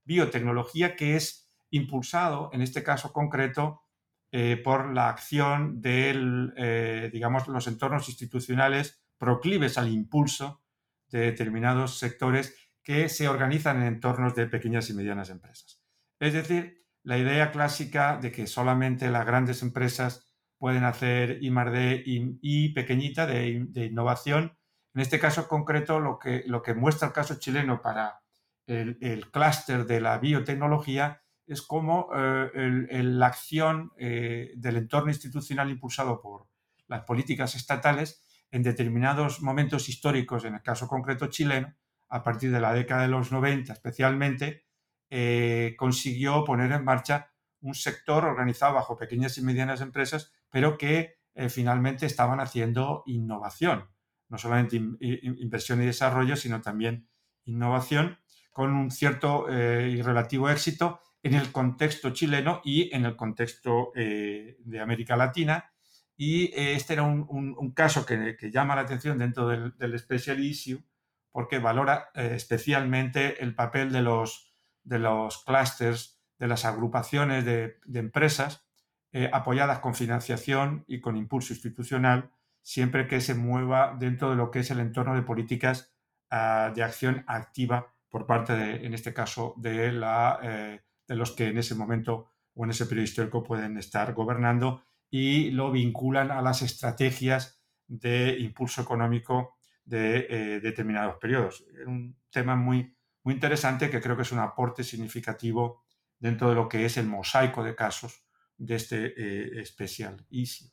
biotecnología 0.05 0.97
que 0.97 1.17
es 1.17 1.53
impulsado, 1.71 2.51
en 2.53 2.63
este 2.63 2.83
caso 2.83 3.13
concreto, 3.13 3.83
eh, 4.31 4.57
por 4.57 4.95
la 4.95 5.11
acción 5.11 5.83
de, 5.83 6.15
eh, 6.57 7.11
digamos, 7.13 7.49
los 7.49 7.67
entornos 7.67 8.09
institucionales 8.09 9.05
proclives 9.19 9.77
al 9.77 9.91
impulso 9.91 10.63
de 11.11 11.21
determinados 11.21 11.99
sectores 11.99 12.57
que 12.83 13.11
se 13.11 13.29
organizan 13.29 13.83
en 13.83 13.89
entornos 13.89 14.35
de 14.35 14.47
pequeñas 14.47 14.89
y 14.89 14.95
medianas 14.95 15.29
empresas. 15.29 15.83
Es 16.19 16.33
decir, 16.33 16.82
la 17.05 17.19
idea 17.19 17.51
clásica 17.51 18.17
de 18.17 18.31
que 18.31 18.47
solamente 18.47 19.11
las 19.11 19.27
grandes 19.27 19.63
empresas 19.63 20.33
pueden 20.59 20.85
hacer 20.85 21.39
I+D 21.43 22.03
y, 22.07 22.39
y 22.41 22.69
pequeñita 22.73 23.27
de, 23.27 23.67
innovación. 23.75 24.57
En 24.95 25.01
este 25.01 25.19
caso 25.19 25.49
concreto, 25.49 25.99
lo 25.99 26.19
que, 26.19 26.45
lo 26.47 26.63
que 26.63 26.75
muestra 26.75 27.09
el 27.09 27.15
caso 27.15 27.37
chileno 27.39 27.83
para 27.83 28.21
el, 28.67 28.99
el 29.01 29.31
clúster 29.31 29.87
de 29.87 30.01
la 30.01 30.19
biotecnología 30.19 31.23
es 31.47 31.63
cómo 31.63 32.09
eh, 32.15 33.03
la 33.03 33.27
acción 33.27 33.93
eh, 33.97 34.53
del 34.57 34.77
entorno 34.77 35.11
institucional 35.11 35.71
impulsado 35.71 36.21
por 36.21 36.47
las 36.87 37.03
políticas 37.05 37.55
estatales 37.55 38.23
en 38.51 38.63
determinados 38.63 39.41
momentos 39.41 39.89
históricos, 39.89 40.45
en 40.45 40.55
el 40.55 40.63
caso 40.63 40.87
concreto 40.87 41.27
chileno, 41.27 41.75
a 42.09 42.23
partir 42.23 42.53
de 42.53 42.61
la 42.61 42.73
década 42.73 43.03
de 43.03 43.09
los 43.09 43.33
90 43.33 43.73
especialmente, 43.73 44.67
eh, 45.15 45.75
consiguió 45.77 46.43
poner 46.43 46.73
en 46.73 46.85
marcha 46.85 47.31
un 47.61 47.75
sector 47.75 48.25
organizado 48.25 48.73
bajo 48.73 48.97
pequeñas 48.97 49.37
y 49.37 49.43
medianas 49.43 49.83
empresas, 49.83 50.33
pero 50.49 50.79
que 50.79 51.19
eh, 51.35 51.51
finalmente 51.51 52.07
estaban 52.07 52.41
haciendo 52.41 53.03
innovación, 53.05 53.91
no 54.31 54.39
solamente 54.39 54.77
inversión 54.77 55.83
y 55.83 55.85
desarrollo, 55.85 56.35
sino 56.35 56.63
también 56.63 57.11
innovación, 57.45 58.21
con 58.53 58.75
un 58.75 58.91
cierto 58.91 59.51
eh, 59.51 59.91
y 59.91 60.01
relativo 60.01 60.49
éxito 60.49 61.01
en 61.23 61.35
el 61.35 61.53
contexto 61.53 62.15
chileno 62.15 62.63
y 62.65 62.89
en 62.97 63.05
el 63.05 63.15
contexto 63.15 63.93
de 63.95 64.81
América 64.81 65.15
Latina. 65.15 65.75
Y 66.17 66.53
este 66.55 66.95
era 66.95 67.03
un, 67.03 67.73
caso 67.77 68.07
que, 68.07 68.39
llama 68.51 68.77
la 68.77 68.83
atención 68.83 69.19
dentro 69.19 69.47
del, 69.47 69.77
del 69.77 69.99
Special 69.99 70.43
Issue 70.43 70.83
porque 71.31 71.59
valora 71.59 72.11
especialmente 72.15 73.43
el 73.43 73.55
papel 73.55 73.93
de 73.93 74.03
los 74.03 74.52
de 74.85 74.99
los 74.99 75.45
clústeres, 75.45 76.19
de 76.39 76.49
las 76.49 76.65
agrupaciones 76.65 77.45
de, 77.45 77.79
empresas 77.95 78.67
eh, 79.13 79.31
apoyadas 79.33 79.81
con 79.81 79.95
financiación 79.95 80.85
y 80.87 81.01
con 81.01 81.17
impulso 81.17 81.53
institucional, 81.53 82.31
siempre 82.63 83.07
que 83.07 83.21
se 83.21 83.35
mueva 83.35 83.97
dentro 83.99 84.31
de 84.31 84.37
lo 84.37 84.51
que 84.51 84.61
es 84.61 84.71
el 84.71 84.81
entorno 84.81 85.15
de 85.15 85.23
políticas 85.23 85.95
ah, 86.31 86.73
de 86.75 86.83
acción 86.83 87.25
activa 87.27 87.93
por 88.09 88.27
parte, 88.27 88.55
de, 88.55 88.87
en 88.87 88.93
este 88.95 89.15
caso, 89.15 89.55
de, 89.57 89.91
la, 89.91 90.39
eh, 90.43 90.81
de 91.09 91.15
los 91.17 91.33
que 91.33 91.49
en 91.49 91.59
ese 91.59 91.75
momento 91.75 92.29
o 92.55 92.65
en 92.65 92.71
ese 92.71 92.85
periodo 92.87 93.05
histórico 93.05 93.43
pueden 93.43 93.79
estar 93.79 94.13
gobernando 94.13 94.85
y 95.11 95.51
lo 95.51 95.71
vinculan 95.73 96.31
a 96.31 96.43
las 96.43 96.63
estrategias 96.63 97.63
de 97.87 98.39
impulso 98.39 98.83
económico 98.83 99.57
de 99.85 100.27
eh, 100.29 100.61
determinados 100.61 101.17
periodos. 101.17 101.65
Un 101.87 102.17
tema 102.31 102.55
muy, 102.55 102.95
muy 103.25 103.35
interesante 103.35 103.91
que 103.91 104.01
creo 104.01 104.17
que 104.17 104.23
es 104.23 104.33
un 104.33 104.41
aporte 104.41 104.83
significativo 104.85 105.85
dentro 106.19 106.49
de 106.49 106.55
lo 106.55 106.69
que 106.69 106.85
es 106.85 106.97
el 106.97 107.07
mosaico 107.07 107.63
de 107.63 107.75
casos 107.75 108.25
de 108.57 108.77
este 108.77 109.07
eh, 109.17 109.61
especial 109.61 110.25
issue. 110.31 110.69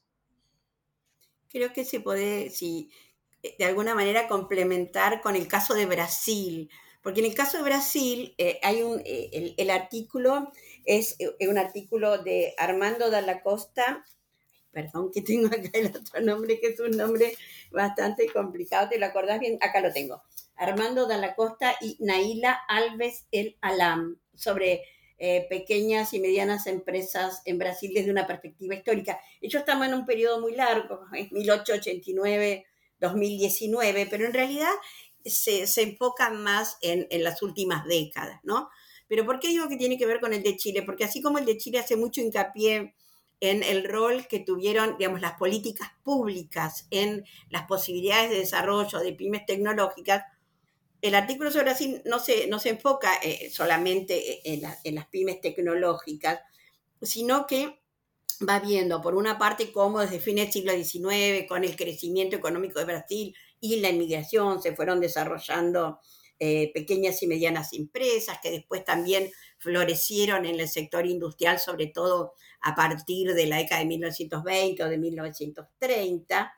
Creo 1.50 1.74
que 1.74 1.84
se 1.84 2.00
puede, 2.00 2.50
si 2.52 2.92
de 3.58 3.66
alguna 3.66 3.96
manera 3.96 4.28
complementar 4.28 5.22
con 5.22 5.36
el 5.36 5.48
caso 5.48 5.74
de 5.74 5.86
Brasil, 5.86 6.70
porque 7.02 7.22
en 7.22 7.28
el 7.28 7.34
caso 7.34 7.58
de 7.58 7.64
Brasil 7.64 8.36
eh, 8.38 8.60
hay 8.62 8.84
un, 8.84 9.02
eh, 9.06 9.56
el, 9.58 9.70
artículo 9.70 10.52
es 10.86 11.18
un 11.48 11.58
artículo 11.58 12.22
de 12.22 12.54
Armando 12.58 13.10
Dalla 13.10 13.42
Costa, 13.42 14.06
perdón 14.72 15.10
que 15.12 15.22
tengo 15.22 15.48
acá 15.48 15.70
el 15.74 15.88
otro 15.88 16.22
nombre, 16.22 16.60
que 16.60 16.68
es 16.68 16.80
un 16.80 16.92
nombre 16.92 17.36
bastante 17.72 18.28
complicado, 18.32 18.90
¿te 18.90 19.00
lo 19.00 19.08
acordás 19.08 19.40
bien? 19.40 19.58
Acá 19.62 19.82
lo 19.82 19.92
tengo. 19.92 20.22
Armando 20.60 21.08
Dalla 21.08 21.34
Costa 21.36 21.76
y 21.82 21.98
Naila 22.00 22.60
Alves 22.68 23.28
El 23.32 23.58
Alam, 23.62 24.20
sobre 24.36 24.84
eh, 25.18 25.48
pequeñas 25.50 26.14
y 26.14 26.20
medianas 26.20 26.68
empresas 26.68 27.42
en 27.46 27.58
Brasil 27.58 27.92
desde 27.94 28.12
una 28.12 28.28
perspectiva 28.28 28.76
histórica. 28.76 29.20
Ellos 29.42 29.62
estaban 29.62 29.90
en 29.90 29.96
un 29.96 30.06
periodo 30.06 30.40
muy 30.40 30.56
largo, 30.56 31.02
1889, 31.32 32.66
2019, 33.00 34.08
pero 34.10 34.26
en 34.26 34.34
realidad 34.34 34.72
se, 35.26 35.68
se 35.68 35.82
enfocan 35.82 36.42
más 36.42 36.78
en, 36.82 37.08
en, 37.10 37.24
las 37.24 37.42
últimas 37.42 37.86
décadas, 37.86 38.40
¿no? 38.44 38.70
Pero 39.08 39.26
¿por 39.26 39.40
qué 39.40 39.50
digo 39.50 39.68
que 39.68 39.76
tiene 39.76 39.98
que 39.98 40.06
ver 40.06 40.20
con 40.20 40.34
el 40.34 40.44
de 40.44 40.56
Chile? 40.56 40.84
Porque 40.84 41.04
así 41.04 41.22
como 41.22 41.38
el 41.38 41.46
de 41.46 41.58
Chile 41.58 41.80
hace 41.80 41.98
mucho 41.98 42.22
hincapié 42.22 42.94
en 43.42 43.64
el 43.64 43.84
rol 43.86 44.28
que 44.28 44.40
tuvieron, 44.40 44.98
digamos, 44.98 45.22
las 45.22 45.34
políticas 45.34 45.90
públicas 46.04 46.88
en 46.92 47.26
las 47.50 47.64
posibilidades 47.68 48.30
de 48.30 48.38
desarrollo 48.38 49.00
de 49.00 49.14
pymes 49.14 49.46
tecnológicas, 49.46 50.24
el 51.02 51.16
artículo 51.16 51.52
sobre 51.52 51.66
Brasil 51.66 52.02
no 52.06 52.20
se, 52.20 52.48
no 52.48 52.60
se 52.60 52.70
enfoca 52.70 53.16
eh, 53.24 53.50
solamente 53.52 54.42
en, 54.52 54.62
en, 54.84 54.96
las 54.96 55.08
pymes 55.08 55.42
tecnológicas, 55.42 56.40
sino 57.02 57.48
que 57.48 57.82
va 58.48 58.60
viendo, 58.60 59.02
por 59.02 59.16
una 59.16 59.38
parte, 59.38 59.72
cómo 59.72 60.00
desde 60.00 60.20
fines 60.20 60.46
del 60.46 60.54
siglo 60.54 60.72
XIX, 60.72 61.48
con 61.48 61.64
el 61.64 61.76
crecimiento 61.76 62.36
económico 62.36 62.80
de 62.80 62.86
Brasil 62.86 63.36
y 63.60 63.78
la 63.78 63.90
inmigración, 63.90 64.62
se 64.62 64.76
fueron 64.76 65.00
desarrollando 65.00 66.00
eh, 66.42 66.72
pequeñas 66.74 67.22
y 67.22 67.28
medianas 67.28 67.74
empresas 67.74 68.40
que 68.42 68.50
después 68.50 68.86
también 68.86 69.30
florecieron 69.58 70.46
en 70.46 70.58
el 70.58 70.70
sector 70.70 71.06
industrial, 71.06 71.60
sobre 71.60 71.88
todo 71.88 72.34
a 72.62 72.76
partir 72.76 73.34
de 73.34 73.46
la 73.46 73.58
década 73.58 73.82
de 73.82 73.88
1920 73.88 74.84
o 74.84 74.90
de 74.90 74.98
1930, 74.98 76.54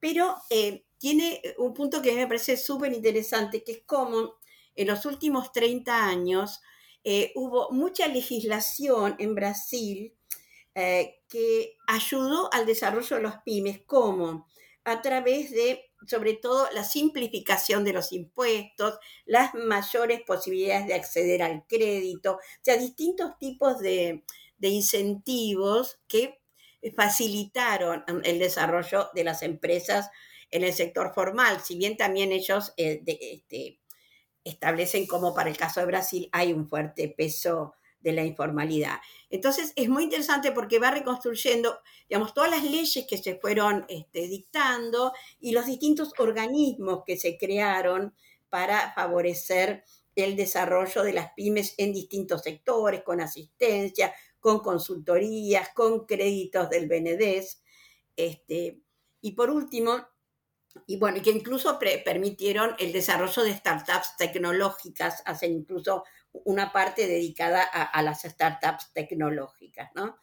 pero 0.00 0.36
eh, 0.48 0.85
tiene 0.98 1.42
un 1.58 1.74
punto 1.74 2.02
que 2.02 2.12
me 2.12 2.26
parece 2.26 2.56
súper 2.56 2.92
interesante, 2.92 3.62
que 3.62 3.72
es 3.72 3.82
cómo 3.86 4.34
en 4.74 4.86
los 4.88 5.04
últimos 5.06 5.52
30 5.52 6.08
años 6.08 6.60
eh, 7.04 7.32
hubo 7.34 7.70
mucha 7.70 8.08
legislación 8.08 9.16
en 9.18 9.34
Brasil 9.34 10.12
que 11.28 11.78
ayudó 11.86 12.52
al 12.52 12.66
desarrollo 12.66 13.16
de 13.16 13.22
los 13.22 13.36
pymes, 13.46 13.80
como 13.86 14.46
a 14.84 15.00
través 15.00 15.50
de 15.50 15.86
sobre 16.06 16.34
todo 16.34 16.68
la 16.72 16.84
simplificación 16.84 17.84
de 17.84 17.92
los 17.92 18.12
impuestos, 18.12 18.98
las 19.24 19.54
mayores 19.54 20.20
posibilidades 20.22 20.86
de 20.86 20.94
acceder 20.94 21.42
al 21.42 21.66
crédito, 21.66 22.34
o 22.34 22.40
sea, 22.62 22.76
distintos 22.76 23.38
tipos 23.38 23.78
de, 23.78 24.24
incentivos 24.60 25.98
que 26.08 26.40
facilitaron 26.96 28.04
el 28.24 28.38
desarrollo 28.38 29.10
de 29.14 29.24
las 29.24 29.42
empresas 29.42 30.10
en 30.50 30.64
el 30.64 30.72
sector 30.72 31.12
formal, 31.14 31.60
si 31.60 31.76
bien 31.76 31.96
también 31.96 32.32
ellos 32.32 32.72
eh, 32.76 33.02
este, 33.06 33.80
establecen 34.44 35.06
como 35.06 35.34
para 35.34 35.50
el 35.50 35.56
caso 35.56 35.80
de 35.80 35.86
Brasil 35.86 36.28
hay 36.32 36.52
un 36.52 36.68
fuerte 36.68 37.08
peso 37.08 37.74
de 38.00 38.12
la 38.12 38.24
informalidad. 38.24 38.98
Entonces 39.30 39.72
es 39.74 39.88
muy 39.88 40.04
interesante 40.04 40.52
porque 40.52 40.78
va 40.78 40.92
reconstruyendo, 40.92 41.80
digamos, 42.08 42.32
todas 42.34 42.50
las 42.50 42.62
leyes 42.62 43.04
que 43.08 43.18
se 43.18 43.34
fueron 43.36 43.84
este, 43.88 44.28
dictando 44.28 45.12
y 45.40 45.50
los 45.50 45.66
distintos 45.66 46.12
organismos 46.18 47.02
que 47.04 47.16
se 47.16 47.36
crearon 47.36 48.14
para 48.48 48.92
favorecer 48.94 49.82
el 50.14 50.36
desarrollo 50.36 51.02
de 51.02 51.12
las 51.12 51.32
pymes 51.32 51.74
en 51.78 51.92
distintos 51.92 52.42
sectores, 52.42 53.02
con 53.02 53.20
asistencia, 53.20 54.14
con 54.38 54.60
consultorías, 54.60 55.70
con 55.74 56.06
créditos 56.06 56.70
del 56.70 56.88
BNDES. 56.88 57.62
Este, 58.14 58.80
y 59.20 59.32
por 59.32 59.50
último, 59.50 60.06
y 60.86 60.98
bueno, 60.98 61.22
que 61.22 61.30
incluso 61.30 61.78
permitieron 61.78 62.74
el 62.78 62.92
desarrollo 62.92 63.42
de 63.42 63.54
startups 63.54 64.16
tecnológicas, 64.16 65.22
hacen 65.24 65.52
incluso 65.52 66.04
una 66.44 66.72
parte 66.72 67.06
dedicada 67.06 67.62
a, 67.62 68.02
las 68.02 68.22
startups 68.22 68.92
tecnológicas, 68.92 69.90
¿no? 69.94 70.16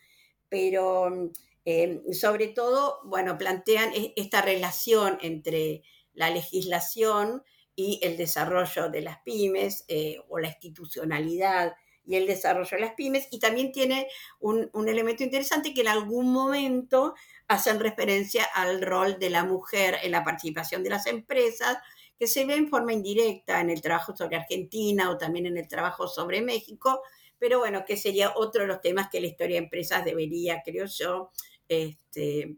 Pero 0.50 1.32
eh, 1.66 2.02
sobre 2.12 2.48
todo, 2.48 3.00
bueno, 3.06 3.38
plantean 3.38 3.94
e, 3.94 4.14
esta 4.16 4.42
relación 4.42 5.18
entre 5.22 5.84
la 6.14 6.30
legislación 6.30 7.44
y 7.76 8.00
el 8.04 8.18
desarrollo 8.18 8.90
de 8.90 9.02
las 9.02 9.20
pymes 9.20 9.86
eh, 9.88 10.18
o 10.30 10.40
la 10.40 10.50
institucionalidad 10.50 11.74
y 12.06 12.16
el 12.16 12.28
desarrollo 12.28 12.78
de 12.78 12.82
las 12.82 12.94
pymes. 12.94 13.28
Y 13.32 13.40
también 13.40 13.72
tiene 13.72 14.08
un, 14.40 14.70
un, 14.74 14.90
elemento 14.90 15.24
interesante 15.24 15.74
que 15.74 15.82
en 15.82 15.88
algún 15.88 16.32
momento 16.32 17.16
hacen 17.54 17.80
referencia 17.80 18.44
al 18.54 18.82
rol 18.82 19.18
de 19.20 19.30
la 19.30 19.44
mujer 19.44 19.98
en 20.04 20.12
la 20.12 20.24
participación 20.24 20.84
de 20.84 20.90
las 20.90 21.06
empresas 21.08 21.78
que 22.18 22.28
se 22.28 22.46
ve 22.46 22.56
en 22.56 22.70
forma 22.70 22.94
indirecta 22.94 23.62
en 23.62 23.70
el 23.70 23.82
trabajo 23.82 24.16
sobre 24.16 24.38
Argentina 24.38 25.10
o 25.10 25.18
también 25.18 25.46
en 25.46 25.58
el 25.58 25.68
trabajo 25.68 26.08
sobre 26.08 26.42
México, 26.42 27.02
pero 27.40 27.60
bueno, 27.60 27.84
que 27.86 27.98
sería 27.98 28.34
otro 28.36 28.62
de 28.62 28.68
los 28.68 28.82
temas 28.82 29.10
que 29.10 29.20
la 29.20 29.28
historia 29.28 29.58
de 29.58 29.64
empresas 29.64 30.06
debería, 30.06 30.62
creo 30.64 30.86
yo, 30.86 31.32
este, 31.68 32.56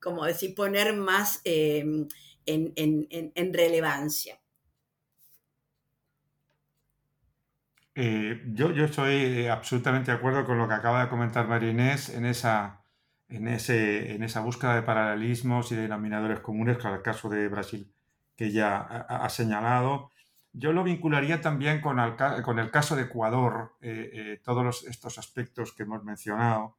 como 0.00 0.24
decir, 0.24 0.54
poner 0.54 0.94
más 0.94 1.40
em, 1.44 2.08
en, 2.46 3.54
relevancia. 3.54 4.40
Eh, 7.94 8.42
yo, 8.52 8.70
yo 8.70 8.84
estoy 8.84 9.46
absolutamente 9.46 10.10
de 10.10 10.16
acuerdo 10.16 10.44
con 10.44 10.56
lo 10.56 10.68
que 10.68 10.74
acaba 10.74 11.02
de 11.02 11.10
comentar 11.10 11.48
María 11.48 11.70
Inés 11.70 12.10
en 12.10 12.24
esa, 12.24 12.84
en, 13.28 13.48
ese, 13.48 14.14
en 14.14 14.22
esa 14.22 14.40
búsqueda 14.40 14.74
de 14.74 14.82
paralelismos 14.82 15.70
y 15.72 15.76
denominadores 15.76 16.40
comunes 16.40 16.78
con 16.78 16.92
el 16.92 17.02
caso 17.02 17.28
de 17.28 17.48
Brasil 17.48 17.92
que 18.38 18.52
ya 18.52 18.78
ha, 18.78 19.28
señalado. 19.28 20.12
Yo 20.52 20.72
lo 20.72 20.84
vincularía 20.84 21.40
también 21.40 21.80
con 21.80 21.98
el, 21.98 22.70
caso 22.70 22.94
de 22.94 23.02
Ecuador, 23.02 23.74
eh, 23.80 24.10
eh, 24.12 24.40
todos 24.44 24.84
estos 24.84 25.18
aspectos 25.18 25.72
que 25.72 25.82
hemos 25.82 26.04
mencionado, 26.04 26.76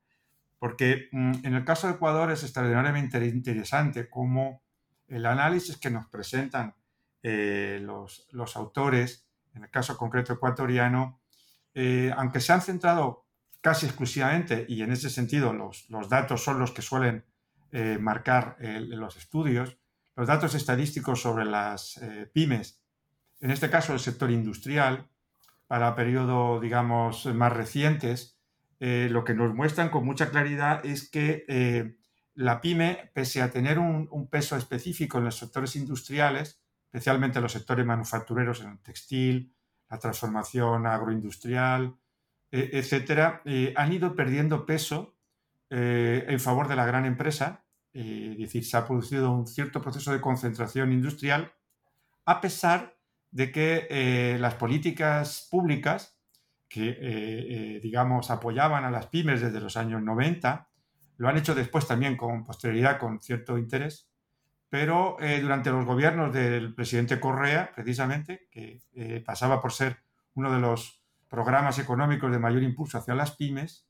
porque 0.58 1.10
mm, 1.12 1.46
en 1.46 1.54
el 1.54 1.66
caso 1.66 1.88
de 1.88 1.96
Ecuador 1.96 2.32
es 2.32 2.44
extraordinariamente 2.44 3.24
interesante 3.26 4.10
cómo 4.10 4.62
el 5.10 5.26
análisis 5.26 5.76
que 5.78 5.90
nos 5.90 6.08
presentan 6.08 6.76
eh, 7.24 7.80
los, 7.82 8.28
los, 8.32 8.56
autores, 8.56 9.28
en 9.54 9.64
el 9.64 9.70
caso 9.70 9.98
concreto 9.98 10.32
ecuatoriano, 10.32 11.20
aunque 12.16 12.42
se 12.42 12.52
han 12.54 12.62
centrado 12.62 13.26
casi 13.62 13.86
exclusivamente, 13.86 14.66
y 14.68 14.82
en 14.82 14.92
ese 14.92 15.10
sentido 15.10 15.54
los, 15.54 15.90
los 15.90 16.10
datos 16.10 16.44
son 16.44 16.60
los 16.60 16.72
que 16.72 16.82
suelen 16.82 17.26
marcar 18.00 18.58
los 18.60 19.16
estudios, 19.16 19.78
los 20.16 20.28
datos 20.28 20.56
estadísticos 20.56 21.22
sobre 21.22 21.46
las 21.46 21.98
eh, 21.98 22.30
pymes, 22.34 22.82
en 23.42 23.52
este 23.52 23.70
caso 23.70 23.94
el 23.94 24.00
sector 24.00 24.30
industrial, 24.32 25.08
para 25.68 25.96
periodos, 25.96 26.62
digamos, 26.62 27.26
más 27.28 27.54
recientes, 27.54 28.40
eh, 28.80 29.08
lo 29.10 29.24
que 29.24 29.34
nos 29.34 29.54
muestran 29.54 29.90
con 29.90 30.06
mucha 30.06 30.30
claridad 30.30 30.86
es 30.86 31.10
que 31.10 31.46
eh, 31.48 31.98
la 32.34 32.60
pyme, 32.60 33.12
pese 33.14 33.42
a 33.42 33.52
tener 33.52 33.78
un, 33.78 34.28
peso 34.30 34.58
específico 34.58 35.18
en 35.18 35.26
los 35.26 35.38
sectores 35.38 35.76
industriales, 35.76 36.62
especialmente 36.86 37.40
en 37.40 37.44
los 37.44 37.52
sectores 37.52 37.86
manufactureros, 37.86 38.62
en 38.62 38.72
el 38.72 38.80
textil, 38.80 39.54
la 39.90 40.00
transformación 40.00 40.88
agroindustrial, 40.88 41.96
etcétera, 42.52 43.42
han 43.76 43.94
ido 43.94 44.16
perdiendo 44.16 44.66
peso 44.66 45.16
en 45.70 46.40
favor 46.40 46.68
de 46.68 46.76
la 46.76 46.86
gran 46.86 47.06
empresa. 47.06 47.66
Eh, 47.94 48.30
es 48.34 48.38
decir, 48.38 48.66
se 48.66 48.78
ha 48.78 48.86
producido 48.86 49.32
un 49.32 49.48
cierto 49.48 49.82
proceso 49.82 50.12
de 50.12 50.22
concentración 50.22 50.92
industrial, 50.92 51.52
a 52.26 52.40
pesar 52.40 52.96
de 53.32 53.52
que 53.52 53.88
eh, 53.90 54.38
las 54.40 54.56
políticas 54.56 55.48
públicas 55.50 56.20
que, 56.68 56.98
eh, 57.00 57.80
digamos, 57.82 58.30
apoyaban 58.30 58.86
a 58.86 58.92
las 58.92 59.08
pymes 59.08 59.42
desde 59.42 59.60
los 59.60 59.76
años 59.76 60.04
90, 60.04 60.70
lo 61.18 61.28
han 61.28 61.38
hecho 61.38 61.56
después 61.56 61.88
también 61.88 62.16
con 62.16 62.46
posterioridad, 62.46 63.00
con 63.00 63.20
cierto 63.20 63.58
interés, 63.58 64.08
pero 64.70 65.18
durante 65.42 65.72
los 65.72 65.84
gobiernos 65.84 66.32
del 66.32 66.76
presidente 66.76 67.20
Correa, 67.20 67.72
precisamente, 67.74 68.48
que 68.52 68.84
pasaba 69.26 69.60
por 69.60 69.74
ser 69.74 69.98
uno 70.36 70.54
de 70.54 70.60
los 70.60 70.99
programas 71.30 71.80
económicos 71.80 72.32
de 72.32 72.40
mayor 72.40 72.64
impulso 72.64 72.98
hacia 72.98 73.16
las 73.16 73.36
pymes, 73.36 73.88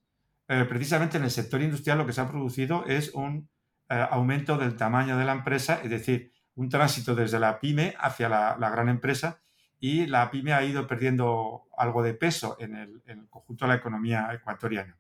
precisamente 0.48 1.18
en 1.18 1.24
el 1.24 1.32
sector 1.32 1.62
industrial 1.62 2.00
lo 2.00 2.08
que 2.08 2.14
se 2.14 2.22
ha 2.22 2.28
producido 2.28 2.84
es 2.88 3.14
un 3.14 3.50
eh, 3.92 4.08
aumento 4.12 4.56
del 4.56 4.76
tamaño 4.76 5.18
de 5.18 5.26
la 5.26 5.32
empresa, 5.32 5.82
es 5.84 5.90
decir, 5.90 6.32
un 6.54 6.70
tránsito 6.70 7.16
desde 7.16 7.40
la 7.40 7.60
pyme 7.60 7.96
hacia 7.98 8.30
la, 8.30 8.70
gran 8.70 8.88
empresa 8.88 9.42
y 9.80 10.06
la 10.06 10.30
pyme 10.30 10.54
ha 10.54 10.64
ido 10.64 10.86
perdiendo 10.86 11.64
algo 11.76 12.04
de 12.04 12.14
peso 12.14 12.56
en 12.60 12.76
el, 12.76 13.02
conjunto 13.32 13.66
de 13.66 13.70
la 13.70 13.78
economía 13.78 14.30
ecuatoriana. 14.32 14.96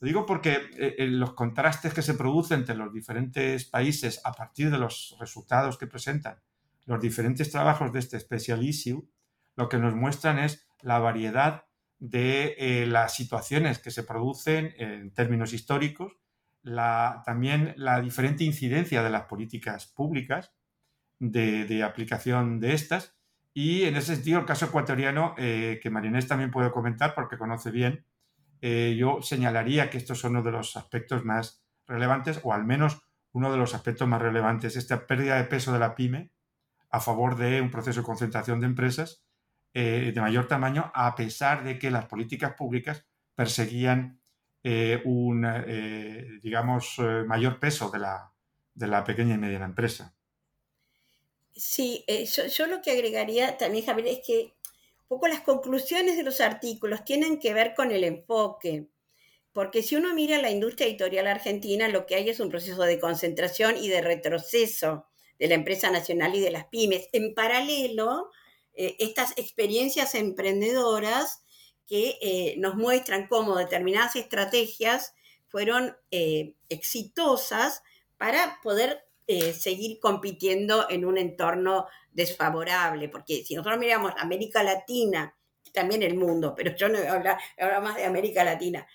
Lo 0.00 0.06
digo 0.06 0.24
porque 0.24 0.70
eh, 0.78 1.06
los 1.06 1.34
contrastes 1.34 1.92
que 1.92 2.00
se 2.00 2.14
producen 2.14 2.60
entre 2.60 2.76
los 2.76 2.90
diferentes 2.94 3.66
países 3.66 4.22
a 4.24 4.32
partir 4.32 4.70
de 4.70 4.78
los 4.78 5.16
resultados 5.20 5.76
que 5.76 5.86
presentan 5.86 6.40
los 6.86 7.00
diferentes 7.00 7.50
trabajos 7.50 7.92
de 7.92 7.98
este 7.98 8.18
Special 8.18 8.62
Issue, 8.62 9.06
lo 9.56 9.68
que 9.68 9.76
nos 9.76 9.94
muestran 9.94 10.38
es 10.38 10.63
la 10.84 10.98
variedad 10.98 11.64
de 11.98 12.54
eh, 12.58 12.86
las 12.86 13.14
situaciones 13.14 13.78
que 13.78 13.90
se 13.90 14.02
producen 14.02 14.74
en 14.78 15.12
términos 15.12 15.52
históricos 15.52 16.18
también 17.24 17.74
la 17.76 18.00
diferente 18.00 18.44
incidencia 18.44 19.02
de 19.02 19.10
las 19.10 19.24
políticas 19.24 19.86
públicas 19.86 20.52
de, 21.18 21.82
aplicación 21.82 22.60
de 22.60 22.74
estas. 22.74 23.16
Y 23.52 23.84
en 23.84 23.96
ese 23.96 24.16
sentido, 24.16 24.40
el 24.40 24.46
caso 24.46 24.66
ecuatoriano, 24.66 25.34
eh, 25.38 25.78
que 25.82 25.90
Marinés 25.90 26.26
también 26.26 26.50
puede 26.50 26.70
comentar 26.70 27.14
porque 27.14 27.38
conoce 27.38 27.70
bien, 27.70 28.04
eh, 28.60 28.96
yo 28.98 29.20
señalaría 29.22 29.90
que 29.90 29.98
estos 29.98 30.18
son 30.18 30.32
uno 30.32 30.42
de 30.42 30.52
los 30.52 30.76
aspectos 30.76 31.24
más 31.24 31.62
relevantes, 31.86 32.40
o 32.42 32.52
al 32.52 32.64
menos 32.64 33.02
uno 33.32 33.52
de 33.52 33.58
los 33.58 33.74
aspectos 33.74 34.08
más 34.08 34.22
relevantes, 34.22 34.76
esta 34.76 35.06
pérdida 35.06 35.36
de 35.36 35.44
peso 35.44 35.72
de 35.72 35.78
la 35.78 35.94
pyme 35.94 36.32
a 36.90 37.00
favor 37.00 37.36
de 37.36 37.60
un 37.60 37.70
proceso 37.70 38.00
de 38.00 38.06
concentración 38.06 38.60
de 38.60 38.66
empresas 38.66 39.23
eh, 39.76 40.12
de 40.14 40.20
mayor 40.20 40.46
tamaño, 40.46 40.92
a 40.94 41.16
pesar 41.16 41.64
de 41.64 41.80
que 41.80 41.90
las 41.90 42.06
políticas 42.06 42.54
públicas 42.54 43.04
perseguían 43.34 44.20
eh, 44.62 45.02
un, 45.04 45.44
eh, 45.44 46.38
digamos, 46.40 47.00
mayor 47.26 47.58
peso 47.58 47.90
de 47.90 47.98
la, 47.98 48.32
de 48.72 48.86
la 48.86 49.02
pequeña 49.02 49.34
y 49.34 49.38
mediana 49.38 49.64
empresa. 49.64 50.14
Sí, 51.52 52.04
yo, 52.08 52.46
yo, 52.46 52.66
lo 52.68 52.82
que 52.82 52.92
agregaría 52.92 53.58
también, 53.58 53.84
Javier, 53.84 54.06
es 54.06 54.20
que 54.24 54.54
un 55.02 55.08
poco 55.08 55.26
las 55.26 55.40
conclusiones 55.40 56.16
de 56.16 56.22
los 56.22 56.40
artículos 56.40 57.04
tienen 57.04 57.40
que 57.40 57.52
ver 57.52 57.74
con 57.74 57.90
el 57.90 58.04
enfoque. 58.04 58.86
Porque 59.52 59.82
si 59.82 59.96
uno 59.96 60.14
mira 60.14 60.40
la 60.40 60.50
industria 60.50 60.86
editorial 60.86 61.26
argentina, 61.26 61.88
lo 61.88 62.06
que 62.06 62.14
hay 62.14 62.28
es 62.28 62.38
un 62.38 62.48
proceso 62.48 62.82
de 62.82 63.00
concentración 63.00 63.76
y 63.76 63.88
de 63.88 64.02
retroceso 64.02 65.06
de 65.38 65.48
la 65.48 65.54
empresa 65.54 65.90
nacional 65.90 66.34
y 66.36 66.40
de 66.40 66.50
las 66.52 66.66
pymes. 66.66 67.08
En 67.12 67.34
paralelo, 67.34 68.30
eh, 68.74 68.96
estas 68.98 69.32
experiencias 69.36 70.14
emprendedoras 70.14 71.42
que 71.86 72.18
eh, 72.20 72.54
nos 72.58 72.74
muestran 72.74 73.28
cómo 73.28 73.56
determinadas 73.56 74.16
estrategias 74.16 75.14
fueron 75.48 75.96
eh, 76.10 76.54
exitosas 76.68 77.82
para 78.16 78.58
poder 78.62 79.04
seguir 79.58 80.00
compitiendo 80.00 80.86
en 80.90 81.06
un 81.06 81.16
entorno 81.16 81.86
desfavorable, 82.12 83.08
porque 83.08 83.42
si 83.42 83.54
nosotros 83.54 83.78
miramos 83.78 84.12
América 84.18 84.62
Latina, 84.62 85.34
también 85.72 86.02
el 86.02 86.14
mundo, 86.14 86.54
pero 86.54 86.76
yo 86.76 86.90
no 86.90 86.98
voy 86.98 87.06
a 87.06 87.12
hablar, 87.14 87.38
más 87.82 87.96
de 87.96 88.04
América 88.04 88.44
Latina, 88.44 88.86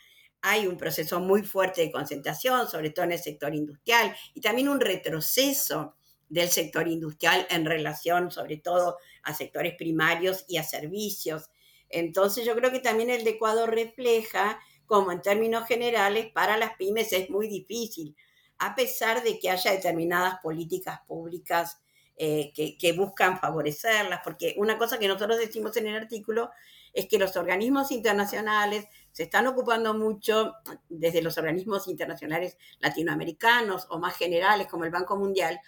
hay 0.42 0.68
un 0.68 0.78
proceso 0.78 1.20
muy 1.20 1.42
fuerte 1.42 1.82
de 1.82 1.92
concentración, 1.92 2.70
sobre 2.70 2.92
todo 2.92 3.06
en 3.06 3.14
el 3.14 3.20
sector 3.20 3.56
industrial, 3.56 4.16
y 4.36 4.42
también 4.42 4.70
un 4.70 4.80
retroceso 4.80 5.96
del 6.30 6.50
sector 6.50 6.88
industrial 6.88 7.46
en 7.50 7.66
relación 7.66 8.32
sobre 8.32 8.58
todo 8.58 8.98
a 9.24 9.34
sectores 9.34 9.76
primarios 9.76 10.46
y 10.48 10.58
a 10.58 10.64
servicios. 10.64 11.50
Entonces 11.90 12.46
yo 12.46 12.56
creo 12.56 12.72
que 12.72 12.80
también 12.80 13.10
el 13.10 13.24
de 13.24 13.32
Ecuador 13.32 13.74
refleja 13.74 14.60
como 14.86 15.12
en 15.12 15.22
términos 15.22 15.68
generales 15.68 16.32
para 16.32 16.58
las 16.58 16.76
pymes 16.76 17.14
es 17.14 17.30
muy 17.30 17.48
difícil, 17.48 18.16
a 18.58 18.76
pesar 18.76 19.24
de 19.24 19.40
que 19.40 19.50
haya 19.50 19.72
determinadas 19.72 20.40
políticas 20.42 21.02
públicas 21.08 21.80
eh, 22.18 22.52
que, 22.54 22.78
que, 22.78 22.92
buscan 22.92 23.40
favorecerlas, 23.40 24.22
porque 24.24 24.54
una 24.58 24.78
cosa 24.78 25.00
que 25.00 25.08
nosotros 25.08 25.38
decimos 25.38 25.78
en 25.78 25.88
el 25.88 25.96
artículo 25.96 26.52
es 26.92 27.08
que 27.08 27.18
los 27.18 27.38
organismos 27.38 27.92
internacionales 27.92 28.88
se 29.12 29.24
están 29.24 29.48
ocupando 29.48 29.94
mucho, 29.94 30.54
desde 30.90 31.22
los 31.22 31.38
organismos 31.38 31.88
internacionales 31.88 32.58
latinoamericanos 32.80 33.88
o 33.90 34.00
más 34.00 34.18
generales 34.18 34.68
como 34.68 34.86
el 34.86 34.92
Banco 34.92 35.16
Mundial, 35.16 35.62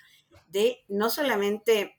de 0.47 0.83
no 0.87 1.09
solamente 1.09 1.97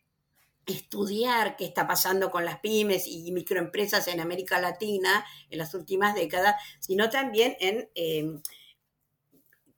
estudiar 0.67 1.57
qué 1.57 1.65
está 1.65 1.87
pasando 1.87 2.31
con 2.31 2.45
las 2.45 2.61
pymes 2.61 3.07
y 3.07 3.33
microempresas 3.33 4.07
en 4.09 4.21
América 4.21 4.61
Latina 4.61 5.25
en 5.51 5.59
las 5.59 5.75
últimas 5.75 6.15
décadas, 6.15 6.55
sino 6.79 7.11
también 7.11 7.57
en 7.61 7.91
em, 7.95 8.43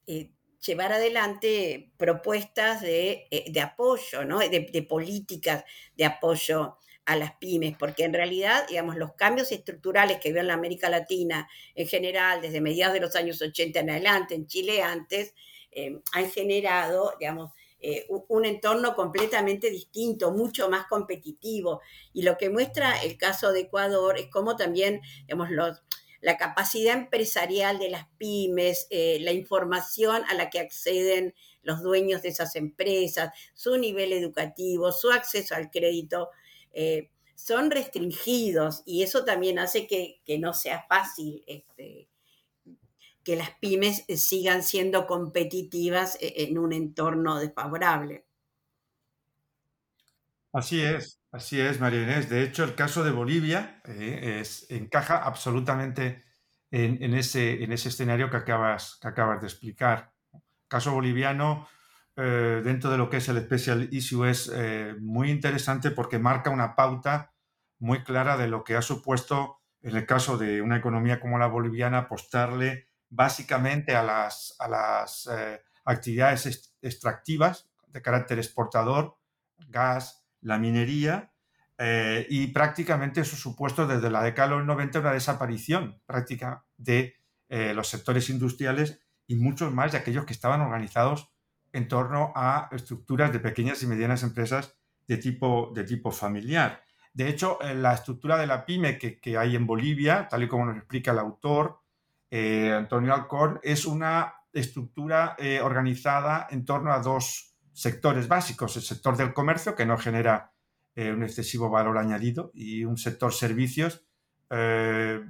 eh, 0.07 0.31
llevar 0.65 0.93
adelante 0.93 1.93
propuestas 1.97 2.81
de, 2.81 3.27
eh, 3.31 3.61
apoyo, 3.61 4.25
¿no? 4.25 4.39
de, 4.39 4.49
de, 4.49 4.83
políticas 4.83 5.65
de 5.97 6.05
apoyo 6.05 6.79
a 7.05 7.17
las 7.17 7.37
pymes, 7.37 7.77
porque 7.77 8.05
en 8.05 8.15
realidad, 8.15 8.67
digamos, 8.69 8.97
los 8.97 9.13
cambios 9.15 9.53
estructurales 9.53 10.19
que 10.21 10.33
veo 10.33 10.41
en 10.41 10.49
la 10.49 10.55
América 10.55 10.89
Latina 10.89 11.49
en 11.75 11.87
general, 11.87 12.41
desde 12.41 12.63
mediados 12.63 12.95
de 12.95 13.01
los 13.01 13.15
años 13.15 13.43
80 13.43 13.81
en 13.81 13.91
adelante, 13.91 14.35
en 14.35 14.47
Chile 14.47 14.83
antes, 14.83 15.35
em, 15.71 16.01
han 16.13 16.31
generado, 16.31 17.15
digamos, 17.19 17.53
eh, 17.87 18.07
un 18.09 18.47
entorno 18.47 18.95
completamente 18.95 19.69
distinto, 19.69 20.31
mucho 20.33 20.71
más 20.71 20.87
competitivo. 20.87 21.83
Y 22.15 22.23
lo 22.23 22.39
que 22.39 22.49
muestra 22.49 23.03
el 23.03 23.19
caso 23.19 23.53
de 23.53 23.61
Ecuador 23.61 24.17
es 24.19 24.29
cómo 24.29 24.57
también, 24.57 25.03
digamos, 25.27 25.51
la 26.23 26.39
capacidad 26.39 26.95
empresarial 26.95 27.79
de 27.79 27.91
las 27.91 28.07
pymes, 28.17 28.87
eh, 28.89 29.19
la 29.21 29.33
información 29.33 30.23
a 30.31 30.35
la 30.35 30.49
que 30.49 30.61
acceden 30.61 31.35
los 31.63 31.83
dueños 31.83 32.23
de 32.23 32.31
esas 32.31 32.57
empresas, 32.57 33.35
su 33.53 33.77
nivel 33.77 34.15
educativo, 34.15 34.91
su 34.91 35.11
acceso 35.11 35.55
al 35.55 35.71
crédito, 35.71 36.31
eh, 36.73 37.11
son 37.35 37.71
restringidos 37.71 38.83
y 38.87 39.03
eso 39.03 39.27
también 39.27 39.59
hace 39.59 39.87
que, 39.87 40.23
que 40.25 40.39
no 40.39 40.55
sea 40.55 40.87
fácil 40.89 41.45
este, 41.47 42.09
que 43.25 43.37
las 43.37 43.51
pymes 43.59 44.05
eh, 44.07 44.17
sigan 44.17 44.63
siendo 44.63 45.07
competitivas 45.07 46.17
eh, 46.21 46.35
en 46.49 46.59
un 46.59 46.73
entorno 46.73 47.39
desfavorable. 47.39 48.27
Así 50.53 50.81
es, 50.81 51.21
así 51.33 51.61
es, 51.61 51.81
María 51.81 52.03
Inés. 52.03 52.29
De 52.29 52.45
hecho, 52.45 52.63
el 52.63 52.77
caso 52.77 53.03
de 53.03 53.11
Bolivia 53.11 53.81
eh, 53.85 54.39
es, 54.41 54.71
encaja 54.71 55.19
absolutamente 55.19 56.25
en, 56.71 57.15
ese, 57.15 57.63
en 57.63 57.73
ese 57.73 57.89
escenario 57.89 58.31
que 58.31 58.37
acabas, 58.37 58.99
de 59.01 59.47
explicar. 59.47 60.13
Caso 60.67 60.93
boliviano, 60.93 61.69
dentro 62.17 62.91
de 62.91 62.99
lo 62.99 63.09
que 63.09 63.19
es 63.19 63.29
el 63.29 63.41
Special 63.45 63.89
Issue, 63.93 64.25
es 64.25 64.51
muy 64.99 65.31
interesante 65.31 65.93
porque 65.93 66.19
marca 66.19 66.51
una 66.51 66.75
pauta 66.75 67.33
muy 67.79 68.03
clara 68.03 68.37
de 68.37 68.49
lo 68.49 68.65
que 68.65 68.75
ha 68.75 68.83
supuesto, 68.83 69.61
en 69.83 69.95
el 69.95 70.05
caso 70.05 70.37
de 70.37 70.63
una 70.63 70.77
economía 70.77 71.21
como 71.21 71.39
la 71.39 71.47
boliviana, 71.47 71.99
apostarle 71.99 72.89
básicamente 73.15 73.95
a 73.95 74.03
las, 74.03 74.57
a 74.59 74.69
las 74.69 75.29
eh, 75.33 75.63
actividades 75.85 76.75
extractivas 76.83 77.69
de 77.87 78.03
carácter 78.03 78.39
exportador, 78.39 79.17
gas, 79.69 80.27
la 80.41 80.59
minería, 80.59 81.33
eh, 81.79 82.27
y 82.29 82.49
prácticamente 82.49 83.21
eso 83.21 83.37
supuesto 83.37 83.87
desde 83.87 84.11
la 84.11 84.23
década 84.23 84.49
de 84.49 84.57
los 84.57 84.67
90 84.67 85.01
una 85.01 85.13
desaparición 85.13 86.01
práctica 86.07 86.65
de 86.77 87.15
eh, 87.49 87.73
los 87.75 87.89
sectores 87.89 88.29
industriales 88.31 89.01
y 89.27 89.37
muchos 89.37 89.73
más 89.73 89.93
de 89.93 89.99
aquellos 89.99 90.25
que 90.25 90.33
estaban 90.33 90.61
organizados 90.61 91.33
en 91.73 91.89
torno 91.89 92.33
a 92.35 92.69
estructuras 92.73 93.33
de 93.33 93.41
pequeñas 93.41 93.83
y 93.83 93.87
medianas 93.87 94.23
empresas 94.23 94.77
de 95.07 95.19
tipo, 95.19 95.73
de 95.75 95.85
tipo 95.85 96.11
familiar. 96.11 96.83
De 97.13 97.29
hecho, 97.29 97.59
la 97.77 97.95
estructura 97.95 98.37
de 98.39 98.47
la 98.47 98.65
pyme 98.65 98.99
que, 98.99 99.21
que 99.21 99.37
hay 99.39 99.55
en 99.55 99.67
Bolivia, 99.67 100.27
tal 100.29 100.43
y 100.43 100.49
como 100.49 100.67
nos 100.67 100.77
explica 100.77 101.13
el 101.13 101.19
autor, 101.19 101.84
eh, 102.37 102.73
Antonio 102.73 103.15
Alcorn, 103.15 103.61
es 103.63 103.87
una 103.87 104.35
estructura 104.53 105.37
eh, 105.39 105.61
organizada 105.61 106.49
en 106.51 106.65
torno 106.65 106.93
a 106.93 106.99
dos 106.99 107.55
sectores 107.73 108.27
básicos, 108.27 108.75
el 108.75 108.83
sector 108.83 109.17
del 109.17 109.33
comercio, 109.33 109.77
que 109.77 109.87
no 109.87 109.97
genera 109.97 110.53
eh, 110.97 111.13
un 111.13 111.23
excesivo 111.23 111.71
valor 111.71 111.97
añadido, 111.97 112.51
y 112.53 112.85
un 112.85 112.97
sector 112.97 113.33
servicios, 113.33 114.05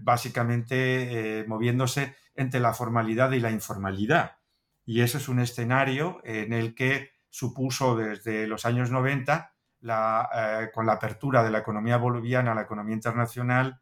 básicamente 0.03 1.45
moviéndose 1.47 2.15
entre 2.35 2.61
la 2.61 2.75
formalidad 2.75 3.33
y 3.33 3.41
la 3.41 3.51
informalidad. 3.51 4.39
Y 4.85 5.01
ese 5.01 5.19
es 5.19 5.29
un 5.29 5.41
escenario 5.41 6.21
en 6.25 6.53
el 6.53 6.75
que 6.75 7.11
supuso 7.31 7.97
desde 7.97 8.47
los 8.47 8.67
años 8.67 8.91
90, 8.91 9.55
con 10.75 10.87
la 10.87 10.93
apertura 10.93 11.43
de 11.43 11.51
la 11.51 11.59
economía 11.59 11.97
boliviana 11.97 12.53
a 12.53 12.55
la 12.55 12.63
economía 12.63 12.95
internacional, 12.95 13.81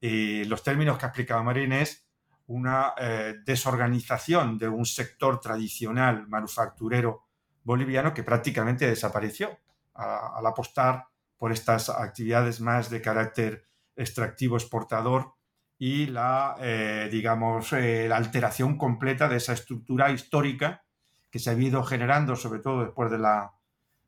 los 0.00 0.62
términos 0.62 0.96
que 0.96 1.04
ha 1.04 1.08
explicado 1.08 1.44
María 1.44 1.64
Inés, 1.64 2.07
una 2.48 2.94
eh, 2.96 3.36
desorganización 3.44 4.58
de 4.58 4.68
un 4.68 4.86
sector 4.86 5.38
tradicional 5.38 6.26
manufacturero 6.28 7.26
boliviano 7.62 8.14
que 8.14 8.24
prácticamente 8.24 8.88
desapareció 8.88 9.58
al 9.94 10.46
apostar 10.46 11.06
por 11.36 11.52
estas 11.52 11.90
actividades 11.90 12.60
más 12.60 12.88
de 12.88 13.02
carácter 13.02 13.66
extractivo 13.96 14.56
exportador 14.56 15.34
y 15.76 16.06
la, 16.06 16.56
eh, 16.60 17.08
digamos, 17.12 17.72
eh, 17.72 18.06
la 18.08 18.16
alteración 18.16 18.78
completa 18.78 19.28
de 19.28 19.36
esa 19.36 19.52
estructura 19.52 20.10
histórica 20.10 20.84
que 21.30 21.38
se 21.38 21.50
ha 21.50 21.54
ido 21.54 21.82
generando, 21.84 22.34
sobre 22.34 22.60
todo 22.60 22.84
después 22.84 23.10
de, 23.10 23.18
la, 23.18 23.52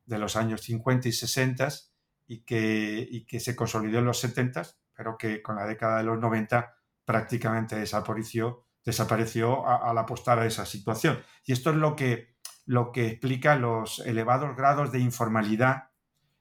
de 0.06 0.18
los 0.18 0.36
años 0.36 0.62
50 0.62 1.08
y 1.08 1.12
60 1.12 1.68
y 2.26 2.38
que, 2.42 3.06
y 3.10 3.26
que 3.26 3.38
se 3.38 3.54
consolidó 3.54 3.98
en 3.98 4.06
los 4.06 4.18
70, 4.20 4.62
pero 4.94 5.18
que 5.18 5.42
con 5.42 5.56
la 5.56 5.66
década 5.66 5.98
de 5.98 6.04
los 6.04 6.18
90 6.18 6.74
prácticamente 7.10 7.74
desapareció, 7.74 8.62
desapareció 8.84 9.66
al 9.66 9.98
apostar 9.98 10.38
a 10.38 10.46
esa 10.46 10.64
situación. 10.64 11.18
Y 11.44 11.50
esto 11.50 11.70
es 11.70 11.76
lo 11.76 11.96
que, 11.96 12.36
lo 12.66 12.92
que 12.92 13.08
explica 13.08 13.56
los 13.56 13.98
elevados 13.98 14.56
grados 14.56 14.92
de 14.92 15.00
informalidad 15.00 15.88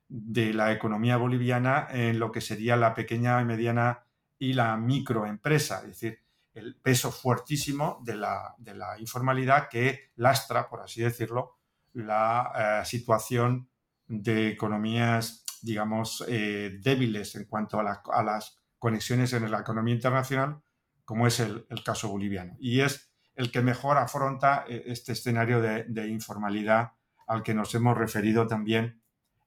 de 0.08 0.54
la 0.54 0.72
economía 0.72 1.18
boliviana 1.18 1.88
en 1.90 2.20
lo 2.20 2.32
que 2.32 2.40
sería 2.40 2.76
la 2.76 2.94
pequeña 2.94 3.42
y 3.42 3.46
mediana 3.46 4.04
y 4.38 4.54
la 4.54 4.78
microempresa, 4.78 5.80
es 5.80 5.88
decir, 5.88 6.20
el 6.54 6.76
peso 6.76 7.12
fuertísimo 7.12 8.00
de 8.04 8.18
la, 8.18 8.56
informalidad 9.00 9.70
que 9.70 10.12
lastra, 10.18 10.70
por 10.70 10.82
así 10.82 11.02
decirlo, 11.02 11.58
la 11.94 12.52
eh, 12.84 12.86
situación 12.86 13.68
de 14.08 14.50
economías, 14.50 15.44
digamos, 15.64 16.24
eh, 16.28 16.78
débiles 16.80 17.34
en 17.34 17.46
cuanto 17.46 17.80
a, 17.80 18.24
las 18.24 18.59
conexiones 18.80 19.34
en 19.34 19.52
la 19.52 19.60
economía 19.60 19.94
internacional, 19.94 20.62
como 21.06 21.28
es 21.28 21.40
el, 21.40 21.66
caso 21.84 22.10
boliviano. 22.10 22.56
Y 22.60 22.82
es 22.82 23.12
el 23.36 23.52
que 23.52 23.62
mejor 23.62 23.98
afronta 23.98 24.66
eh, 24.68 24.84
este 24.88 25.12
escenario 25.12 25.62
de, 25.62 26.08
informalidad 26.08 26.94
al 27.28 27.44
que 27.44 27.54
nos 27.54 27.76
hemos 27.76 27.98
referido 27.98 28.48
también 28.48 29.02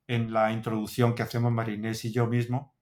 en 0.07 0.33
la 0.33 0.53
introducción 0.53 1.15
que 1.15 1.23
hacemos 1.23 1.51
Marinés 1.51 2.05
y 2.05 2.13
yo 2.13 2.27
mismo, 2.27 2.75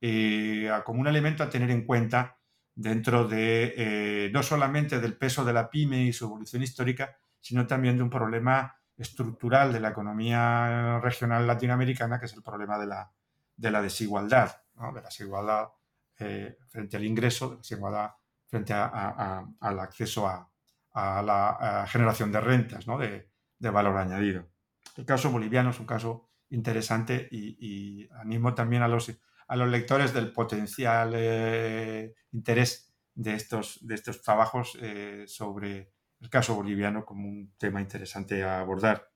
eh, 0.00 0.70
como 0.84 1.00
un 1.00 1.08
elemento 1.08 1.42
a 1.42 1.50
tener 1.50 1.70
en 1.70 1.84
cuenta 1.84 2.38
dentro 2.74 3.26
de 3.26 3.74
eh, 3.76 4.30
no 4.32 4.42
solamente 4.42 5.00
del 5.00 5.16
peso 5.16 5.44
de 5.44 5.52
la 5.52 5.70
pyme 5.70 6.02
y 6.02 6.12
su 6.12 6.26
evolución 6.26 6.62
histórica, 6.62 7.16
sino 7.40 7.66
también 7.66 7.96
de 7.96 8.02
un 8.02 8.10
problema 8.10 8.76
estructural 8.96 9.72
de 9.72 9.80
la 9.80 9.90
economía 9.90 11.00
regional 11.00 11.46
latinoamericana, 11.46 12.20
que 12.20 12.26
es 12.26 12.34
el 12.34 12.42
problema 12.42 12.78
de 12.78 12.86
la, 12.86 13.10
de 13.56 13.70
la 13.70 13.82
desigualdad, 13.82 14.62
de 14.74 15.00
la 15.00 15.08
desigualdad 15.08 15.68
frente 16.16 16.96
al 16.96 17.04
ingreso, 17.04 17.48
de 17.48 17.54
la 17.54 17.58
desigualdad 17.58 18.10
frente 18.46 18.72
al 18.72 19.80
acceso 19.80 20.26
a, 20.28 20.50
la 20.94 21.86
generación 21.88 22.32
de 22.32 22.40
rentas, 22.40 22.86
¿no? 22.86 22.98
de, 22.98 23.28
valor 23.58 23.96
añadido. 23.96 24.48
El 24.96 25.04
caso 25.04 25.30
boliviano 25.30 25.70
es 25.70 25.80
un 25.80 25.86
caso 25.86 26.30
interesante 26.50 27.28
y, 27.30 28.08
animo 28.12 28.54
también 28.54 28.82
a 28.82 28.88
los, 28.88 29.12
a 29.48 29.56
los 29.56 29.68
lectores 29.68 30.14
del 30.14 30.32
potencial 30.32 31.12
eh, 31.14 32.14
interés 32.32 32.94
de 33.14 33.34
estos, 33.34 33.78
de 33.86 33.94
estos 33.94 34.22
trabajos 34.22 34.78
eh, 34.80 35.24
sobre 35.26 35.92
el 36.20 36.30
caso 36.30 36.54
boliviano 36.54 37.04
como 37.04 37.28
un 37.28 37.54
tema 37.58 37.80
interesante 37.80 38.42
a 38.42 38.60
abordar. 38.60 39.10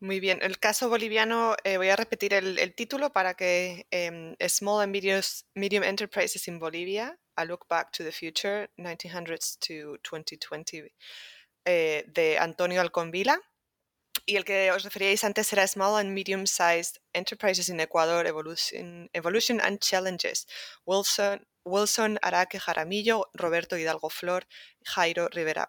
Muy 0.00 0.20
bien, 0.20 0.40
el 0.42 0.58
caso 0.58 0.90
boliviano, 0.90 1.56
eh, 1.64 1.78
voy 1.78 1.88
a 1.88 1.96
repetir 1.96 2.34
el, 2.34 2.74
título 2.74 3.12
para 3.14 3.32
que 3.34 3.86
em, 3.90 4.36
Small 4.46 4.82
and 4.82 4.92
Medium 5.54 5.82
Enterprises 5.82 6.48
in 6.48 6.58
Bolivia, 6.58 7.18
A 7.34 7.46
Look 7.46 7.66
Back 7.66 7.92
to 7.92 8.04
the 8.04 8.12
Future, 8.12 8.68
1900s 8.76 9.58
to 9.58 9.96
2020, 10.02 10.92
eh, 11.64 12.04
de 12.08 12.38
Antonio 12.38 12.82
Alconvila. 12.82 13.40
Y 14.28 14.36
el 14.36 14.44
que 14.44 14.72
os 14.72 14.82
referíais 14.82 15.22
antes 15.22 15.52
era 15.52 15.66
Small 15.68 16.00
and 16.00 16.10
Medium 16.10 16.46
Sized 16.46 16.98
Enterprises 17.12 17.68
in 17.68 17.78
Ecuador, 17.78 18.26
Evolution, 18.26 19.08
Evolution 19.12 19.60
and 19.60 19.78
Challenges, 19.78 20.48
Wilson, 20.84 21.46
Wilson 21.64 22.18
Araque 22.22 22.58
Jaramillo, 22.58 23.30
Roberto 23.34 23.76
Hidalgo 23.76 24.10
Flor, 24.10 24.46
Jairo 24.84 25.28
Rivera 25.28 25.68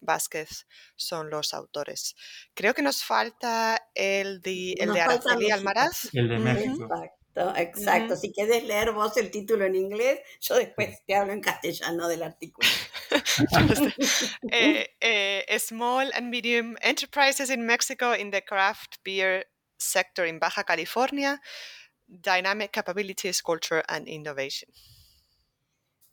Vázquez, 0.00 0.66
son 0.96 1.30
los 1.30 1.54
autores. 1.54 2.16
Creo 2.54 2.74
que 2.74 2.82
nos 2.82 3.04
falta 3.04 3.88
el 3.94 4.42
de, 4.42 4.72
el 4.78 4.92
de 4.92 5.00
Araceli 5.00 5.52
Almaraz. 5.52 6.08
El 6.12 6.28
de 6.28 6.38
México. 6.38 6.88
Exacto, 7.34 7.54
exacto. 7.56 8.16
Si 8.16 8.32
quieres 8.32 8.64
leer 8.64 8.92
vos 8.92 9.16
el 9.16 9.30
título 9.30 9.64
en 9.64 9.74
inglés, 9.74 10.20
yo 10.40 10.56
después 10.56 10.98
te 11.06 11.14
hablo 11.14 11.32
en 11.32 11.40
castellano 11.40 12.08
del 12.08 12.22
artículo. 12.24 12.68
Eh, 14.52 14.86
eh, 15.00 15.58
small 15.58 16.10
and 16.14 16.30
Medium 16.30 16.76
Enterprises 16.82 17.50
in 17.50 17.66
Mexico 17.66 18.12
in 18.12 18.30
the 18.30 18.40
Craft 18.40 18.98
Beer 19.04 19.44
Sector 19.78 20.26
in 20.26 20.38
Baja 20.38 20.64
California, 20.64 21.40
Dynamic 22.08 22.72
Capabilities, 22.72 23.40
Culture 23.40 23.82
and 23.88 24.08
Innovation. 24.08 24.70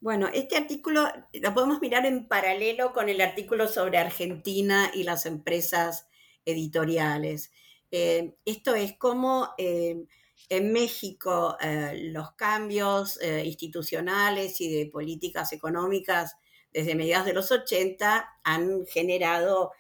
Bueno, 0.01 0.29
este 0.33 0.55
artículo 0.55 1.12
lo 1.33 1.53
podemos 1.53 1.81
mirar 1.81 2.05
en 2.05 2.27
paralelo 2.27 2.93
con 2.93 3.09
el 3.09 3.19
artículo 3.19 3.67
sobre 3.67 3.97
Argentina 3.97 4.91
y 4.93 5.03
las 5.03 5.25
empresas 5.25 6.07
editoriales. 6.45 7.51
Eh, 7.91 8.35
esto 8.45 8.75
es 8.75 8.97
como 8.97 9.49
eh, 9.57 10.05
en 10.47 10.71
México 10.71 11.57
eh, 11.59 12.12
los 12.13 12.31
cambios 12.33 13.19
institucionales 13.43 14.62
y 14.62 14.73
de 14.73 14.85
políticas 14.89 15.51
económicas 15.51 16.35
desde 16.73 16.95
mediados 16.95 17.25
de 17.25 17.34
los 17.34 17.51
80 17.51 18.39
han 18.43 18.86
generado 18.86 19.71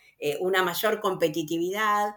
una 0.41 0.63
mayor 0.63 0.99
competitividad, 0.99 2.13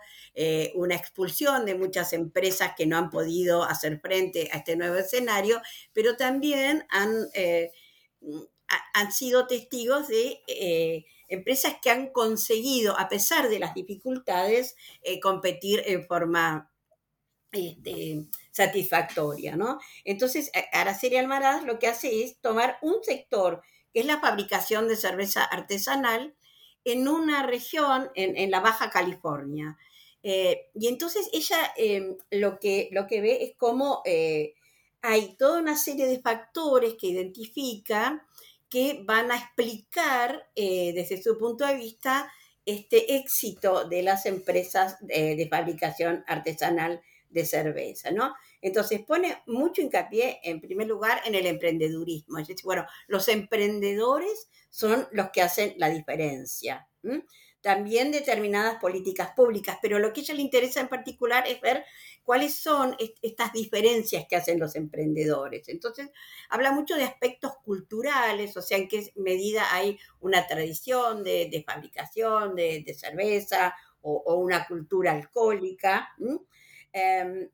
una 0.75 0.97
expulsión 0.97 1.65
de 1.65 1.77
muchas 1.77 2.13
empresas 2.13 2.73
que 2.77 2.85
no 2.85 2.99
han 2.99 3.11
podido 3.11 3.63
hacer 3.63 4.01
frente 4.01 4.49
a 4.51 4.57
este 4.57 4.75
nuevo 4.75 4.97
escenario, 4.97 5.63
pero 5.93 6.17
también 6.17 6.85
han 6.91 7.29
han 8.95 9.13
sido 9.13 9.47
testigos 9.47 10.09
de 10.09 10.41
eh, 10.47 11.05
empresas 11.29 11.77
que 11.83 11.91
han 11.91 12.11
conseguido, 12.11 12.99
a 12.99 13.09
pesar 13.09 13.49
de 13.49 13.59
las 13.59 13.75
dificultades, 13.75 14.77
eh, 15.03 15.21
competir 15.21 15.83
en 15.87 16.07
forma 16.07 16.71
este, 17.51 18.27
satisfactoria, 18.51 19.57
¿no? 19.57 19.79
Entonces, 20.05 20.51
Araceli 20.73 21.17
Almaraz 21.17 21.65
lo 21.65 21.79
que 21.79 21.89
hace 21.89 22.23
es 22.23 22.39
tomar 22.41 22.79
un 22.83 23.03
sector, 23.03 23.63
que 23.93 24.01
es 24.01 24.07
la 24.07 24.21
fabricación 24.21 24.89
de 24.89 24.97
cerveza 24.97 25.45
artesanal, 25.45 26.35
en 26.85 27.07
una 27.07 27.45
región, 27.45 28.11
en, 28.15 28.51
la 28.51 28.61
Baja 28.61 28.91
California. 28.91 29.79
Eh, 30.23 30.69
y 30.75 30.89
entonces 30.89 31.29
ella 31.33 31.73
lo, 32.31 32.59
que, 32.59 32.89
lo 32.93 33.07
que 33.07 33.21
ve 33.21 33.45
es 33.45 33.55
cómo 33.57 34.03
hay 35.03 35.35
toda 35.37 35.59
una 35.59 35.77
serie 35.77 36.07
de 36.07 36.21
factores 36.21 36.95
que 36.95 37.09
identifica 37.09 38.25
que 38.73 39.03
van 39.05 39.31
a 39.31 39.37
explicar 39.37 40.49
eh, 40.55 40.93
desde 40.95 41.23
su 41.23 41.37
punto 41.37 41.67
de 41.67 41.75
vista 41.75 42.33
este 42.65 43.17
éxito 43.17 43.85
de 43.87 44.03
las 44.03 44.25
empresas 44.25 44.97
de, 45.01 45.47
fabricación 45.51 46.25
artesanal 46.27 47.03
de 47.33 47.45
cerveza, 47.45 48.11
¿no? 48.11 48.35
Entonces 48.61 49.01
pone 49.05 49.43
mucho 49.47 49.83
hincapié, 49.83 50.41
en 50.45 50.61
primer 50.61 50.87
lugar, 50.87 51.21
en 51.25 51.35
el 51.35 51.47
emprendedurismo. 51.47 52.39
Es 52.39 52.49
decir, 52.49 52.65
bueno, 52.65 52.87
los 53.09 53.29
emprendedores 53.29 54.49
son 54.71 55.09
los 55.13 55.31
que 55.31 55.43
hacen 55.43 55.75
la 55.79 55.91
diferencia 55.91 56.89
también 57.63 58.11
determinadas 58.11 58.79
políticas 58.81 59.31
públicas, 59.35 59.79
pero 59.81 59.99
lo 59.99 60.13
que 60.13 60.21
a 60.21 60.23
ella 60.25 60.35
le 60.35 60.43
interesa 60.43 60.81
en 60.81 60.89
particular 60.89 61.45
es 61.47 61.61
ver 61.61 61.85
cuáles 62.25 62.57
son 62.57 62.97
estas 63.23 63.53
diferencias 63.53 64.27
que 64.29 64.37
hacen 64.37 64.59
los 64.59 64.75
emprendedores. 64.75 65.69
Entonces, 65.69 66.11
habla 66.51 66.73
mucho 66.73 66.97
de 66.97 67.05
aspectos 67.05 67.53
culturales, 67.65 68.57
o 68.57 68.63
sea, 68.63 68.79
en 68.79 68.89
qué 68.89 69.13
medida 69.15 69.73
hay 69.73 69.99
una 70.21 70.47
tradición 70.47 71.23
de, 71.23 71.65
fabricación 71.65 72.57
de, 72.57 72.97
cerveza 72.99 73.75
o, 74.03 74.35
una 74.35 74.67
cultura 74.67 75.13
alcohólica. 75.13 76.13
Em, 76.93 77.49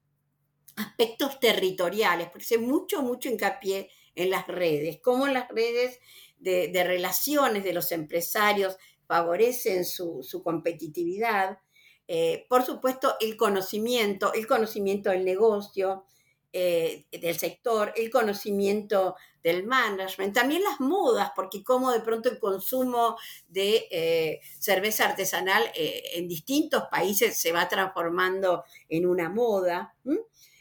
aspectos 0.79 1.40
territoriales, 1.40 2.29
porque 2.29 2.44
hace 2.44 2.59
mucho, 2.59 3.03
mucho 3.03 3.29
hincapié 3.29 3.90
en 4.14 4.31
las 4.31 4.46
redes, 4.46 5.01
cómo 5.03 5.27
las 5.27 5.48
redes 5.48 5.98
de, 6.38 6.70
relaciones 6.85 7.64
de 7.64 7.72
los 7.72 7.90
empresarios 7.92 8.77
favorecen 9.07 9.85
su, 9.85 10.24
competitividad. 10.44 11.59
Eh, 12.07 12.46
por 12.48 12.64
supuesto, 12.64 13.16
el 13.20 13.37
conocimiento, 13.37 14.33
el 14.33 14.46
conocimiento 14.46 15.11
del 15.11 15.24
negocio, 15.24 16.05
eh, 16.53 17.07
del 17.11 17.38
sector, 17.38 17.92
el 17.96 18.11
conocimiento 18.11 19.16
del 19.48 19.66
management, 19.66 20.34
también 20.34 20.62
las 20.62 20.80
modas, 20.80 21.32
porque 21.34 21.62
como 21.62 21.90
de 21.90 22.00
pronto 22.00 22.28
el 22.28 22.38
consumo 22.38 23.16
de 23.48 23.87
eh, 23.90 24.40
cerveza 24.58 25.06
artesanal 25.06 25.62
en 25.74 26.28
distintos 26.28 26.84
países 26.90 27.38
se 27.38 27.52
va 27.52 27.68
transformando 27.68 28.64
en 28.88 29.06
una 29.06 29.28
moda. 29.28 29.94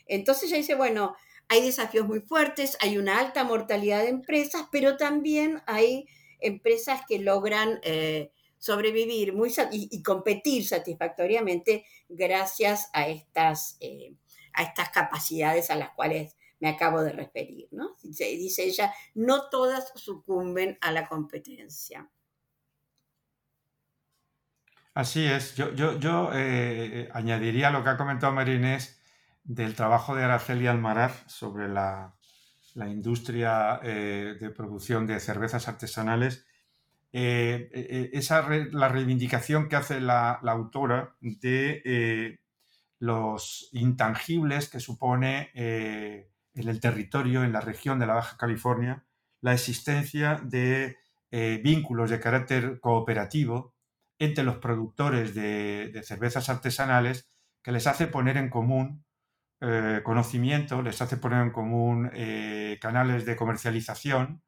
Entonces 0.05 0.49
ya 0.49 0.57
dice, 0.57 0.75
bueno, 0.75 1.15
hay 1.47 1.61
desafíos 1.61 2.07
muy 2.07 2.21
fuertes, 2.21 2.77
hay 2.81 2.97
una 2.97 3.19
alta 3.19 3.43
mortalidad 3.43 4.01
de 4.03 4.09
empresas, 4.09 4.67
pero 4.71 4.97
también 4.97 5.61
hay 5.65 6.07
empresas 6.39 7.01
que 7.07 7.19
logran 7.19 7.79
sobrevivir 8.57 9.33
muy, 9.33 9.53
y, 9.71 10.01
competir 10.03 10.67
satisfactoriamente 10.67 11.85
gracias 12.09 12.89
a 12.93 13.07
estas, 13.07 13.77
eh, 13.79 14.13
a 14.53 14.63
estas 14.63 14.89
capacidades 14.89 15.69
a 15.69 15.75
las 15.75 15.91
cuales 15.91 16.35
me 16.59 16.69
acabo 16.69 17.01
de 17.01 17.11
referir. 17.11 17.67
¿no? 17.71 17.95
Dice, 18.01 18.63
ella, 18.63 18.93
no 19.15 19.49
todas 19.49 19.91
sucumben 19.95 20.77
a 20.81 20.91
la 20.91 21.07
competencia. 21.07 22.09
Así 24.93 25.25
es. 25.25 25.55
Yo, 25.55 25.73
yo, 25.73 25.99
yo 25.99 26.31
eh, 26.33 27.09
añadiría 27.13 27.69
lo 27.69 27.83
que 27.83 27.89
ha 27.89 27.97
comentado 27.97 28.33
Marinés 28.33 28.99
del 29.43 29.75
trabajo 29.75 30.15
de 30.15 30.23
Araceli 30.23 30.67
Almaraz 30.67 31.23
sobre 31.27 31.67
la, 31.67 32.13
industria 32.75 33.79
eh, 33.83 34.37
de 34.39 34.49
producción 34.51 35.07
de 35.07 35.19
cervezas 35.19 35.67
artesanales 35.67 36.47
eh, 37.13 37.69
eh, 37.73 37.87
eh, 37.89 38.09
esa 38.13 38.47
la 38.71 38.89
reivindicación 38.89 39.69
que 39.69 39.77
hace 39.77 40.01
la, 40.01 40.33
autora 40.33 41.15
de 41.21 42.39
los 42.99 43.69
intangibles 43.71 44.69
que 44.69 44.79
supone 44.79 45.51
en 46.57 46.67
el 46.69 46.79
territorio, 46.79 47.43
en 47.43 47.53
la 47.53 47.61
región 47.61 47.99
de 47.99 48.07
la 48.07 48.15
Baja 48.15 48.37
California, 48.37 49.05
la 49.41 49.53
existencia 49.53 50.41
de 50.43 50.97
vínculos 51.61 52.09
de 52.09 52.19
carácter 52.19 52.79
cooperativo 52.79 53.75
entre 54.17 54.43
los 54.43 54.57
productores 54.57 55.35
de, 55.35 56.01
cervezas 56.03 56.49
artesanales 56.49 57.29
que 57.61 57.71
les 57.71 57.85
hace 57.85 58.07
poner 58.07 58.37
en 58.37 58.49
común 58.49 59.05
conocimiento, 60.03 60.81
les 60.81 61.01
hace 61.01 61.17
poner 61.17 61.41
en 61.43 61.51
común 61.51 62.09
canales 62.79 63.25
de 63.25 63.35
comercialización 63.35 64.41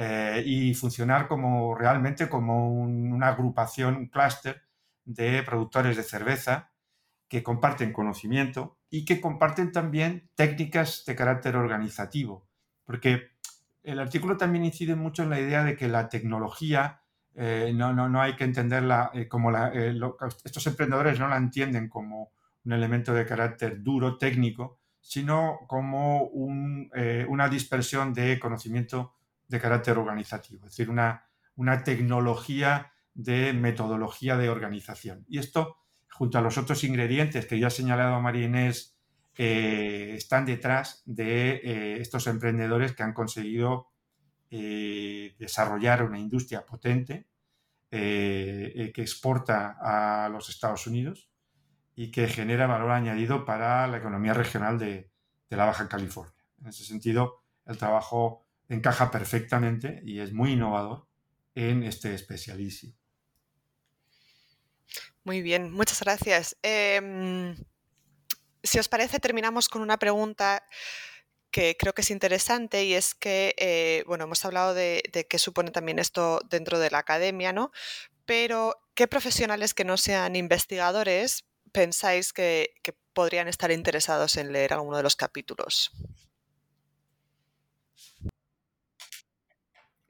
eh, 0.00 0.44
y 0.46 0.74
funcionar 0.74 1.26
como 1.26 1.74
realmente 1.74 2.28
como 2.28 2.70
una 2.72 3.30
agrupación, 3.30 3.96
un 3.96 4.06
clúster 4.06 4.62
de 5.04 5.42
productores 5.42 5.96
de 5.96 6.04
cerveza 6.04 6.70
que 7.28 7.42
comparten 7.42 7.92
conocimiento 7.92 8.78
y 8.90 9.04
que 9.04 9.20
comparten 9.20 9.72
también 9.72 10.30
técnicas 10.34 11.04
de 11.06 11.14
carácter 11.14 11.56
organizativo, 11.56 12.48
porque 12.84 13.28
el 13.82 14.00
artículo 14.00 14.36
también 14.36 14.64
incide 14.64 14.94
mucho 14.94 15.22
en 15.22 15.30
la 15.30 15.40
idea 15.40 15.62
de 15.62 15.76
que 15.76 15.88
la 15.88 16.08
tecnología 16.08 17.02
eh, 17.34 17.72
no, 17.74 17.92
no, 17.92 18.08
no, 18.08 18.20
hay 18.20 18.34
que 18.34 18.44
entenderla 18.44 19.10
eh, 19.14 19.28
como 19.28 19.50
la, 19.50 19.72
estos 20.44 20.66
emprendedores 20.66 21.20
no 21.20 21.28
la 21.28 21.36
entienden 21.36 21.88
como 21.88 22.32
un 22.64 22.72
elemento 22.72 23.14
de 23.14 23.24
carácter 23.24 23.82
duro, 23.82 24.18
técnico, 24.18 24.80
sino 25.00 25.60
como 25.68 26.24
una 26.24 27.48
dispersión 27.48 28.12
de 28.12 28.38
conocimiento 28.38 29.14
de 29.46 29.60
carácter 29.60 29.96
organizativo, 29.96 30.66
es 30.66 30.72
decir, 30.72 30.90
una, 30.90 31.24
una 31.54 31.82
tecnología 31.82 32.92
de 33.14 33.52
metodología 33.52 34.36
de 34.36 34.50
organización. 34.50 35.24
Y 35.28 35.38
esto, 35.38 35.76
junto 36.18 36.36
a 36.36 36.40
los 36.40 36.58
otros 36.58 36.82
ingredientes 36.82 37.46
que 37.46 37.60
ya 37.60 37.68
ha 37.68 37.70
señalado 37.70 38.20
María 38.20 38.46
Inés, 38.46 38.98
eh, 39.36 40.14
están 40.16 40.44
detrás 40.46 41.04
de 41.06 41.52
eh, 41.52 42.00
estos 42.00 42.26
emprendedores 42.26 42.92
que 42.92 43.04
han 43.04 43.12
conseguido 43.12 43.92
eh, 44.50 45.36
desarrollar 45.38 46.02
una 46.02 46.18
industria 46.18 46.66
potente 46.66 47.28
que 47.90 48.92
exporta 48.96 49.78
a 49.80 50.28
los 50.28 50.50
Estados 50.50 50.86
Unidos 50.86 51.30
y 51.94 52.10
que 52.10 52.28
genera 52.28 52.66
valor 52.66 52.90
añadido 52.90 53.46
para 53.46 53.86
la 53.86 53.96
economía 53.96 54.34
regional 54.34 54.78
de, 54.78 55.10
la 55.48 55.64
Baja 55.64 55.88
California. 55.88 56.44
En 56.60 56.66
ese 56.66 56.84
sentido, 56.84 57.44
el 57.64 57.78
trabajo 57.78 58.44
encaja 58.68 59.10
perfectamente 59.10 60.02
y 60.04 60.18
es 60.18 60.34
muy 60.34 60.52
innovador 60.52 61.08
en 61.54 61.82
este 61.82 62.12
especialísimo. 62.12 62.97
Muy 65.28 65.42
bien, 65.42 65.70
muchas 65.70 66.00
gracias. 66.00 66.56
Em, 66.62 67.54
si 68.62 68.78
os 68.78 68.88
parece, 68.88 69.20
terminamos 69.20 69.68
con 69.68 69.82
una 69.82 69.98
pregunta 69.98 70.66
que 71.50 71.76
creo 71.78 71.92
que 71.92 72.00
es 72.00 72.10
interesante 72.10 72.84
y 72.84 72.94
es 72.94 73.14
que, 73.14 73.54
eh, 73.58 74.04
bueno, 74.06 74.24
hemos 74.24 74.42
hablado 74.46 74.72
de, 74.72 75.02
qué 75.28 75.38
supone 75.38 75.70
también 75.70 75.98
esto 75.98 76.40
dentro 76.48 76.78
de 76.78 76.90
la 76.90 77.00
academia, 77.00 77.52
¿no? 77.52 77.72
Pero, 78.24 78.80
¿qué 78.94 79.06
profesionales 79.06 79.74
que 79.74 79.84
no 79.84 79.98
sean 79.98 80.34
investigadores 80.34 81.44
pensáis 81.72 82.32
que 82.32 82.72
podrían 83.12 83.48
estar 83.48 83.70
interesados 83.70 84.38
en 84.38 84.50
leer 84.50 84.72
alguno 84.72 84.96
de 84.96 85.02
los 85.02 85.14
capítulos? 85.14 85.92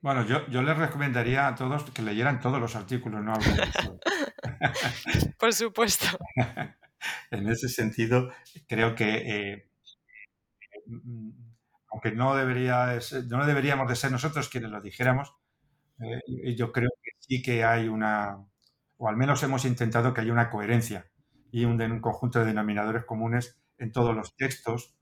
Bueno, 0.08 0.24
yo, 0.24 0.48
yo 0.48 0.62
les 0.62 0.74
recomendaría 0.74 1.48
a 1.48 1.54
todos 1.54 1.82
que 1.90 2.00
leyeran 2.00 2.40
todos 2.40 2.58
los 2.58 2.74
artículos, 2.74 3.22
no 3.22 3.34
Por 5.38 5.52
supuesto. 5.52 6.06
en 7.30 7.46
ese 7.46 7.68
sentido, 7.68 8.32
creo 8.66 8.94
que 8.94 9.16
eh, 9.26 9.70
mm, 10.86 11.30
aunque 11.90 12.12
no, 12.12 12.34
debería 12.34 12.98
no 13.28 13.44
deberíamos 13.44 13.86
de 13.86 13.96
ser 13.96 14.10
nosotros 14.10 14.48
quienes 14.48 14.70
lo 14.70 14.80
dijéramos, 14.80 15.34
eh, 16.00 16.56
yo 16.56 16.72
creo 16.72 16.88
que 17.02 17.10
sí 17.18 17.42
que 17.42 17.62
hay 17.62 17.88
una, 17.88 18.38
o 18.96 19.10
al 19.10 19.16
menos 19.18 19.42
hemos 19.42 19.66
intentado 19.66 20.14
que 20.14 20.22
haya 20.22 20.32
una 20.32 20.48
coherencia 20.48 21.04
y 21.52 21.66
un, 21.66 21.82
un 21.82 22.00
conjunto 22.00 22.38
de 22.38 22.46
denominadores 22.46 23.04
comunes 23.04 23.60
en 23.76 23.92
todos 23.92 24.16
los 24.16 24.34
textos 24.36 24.94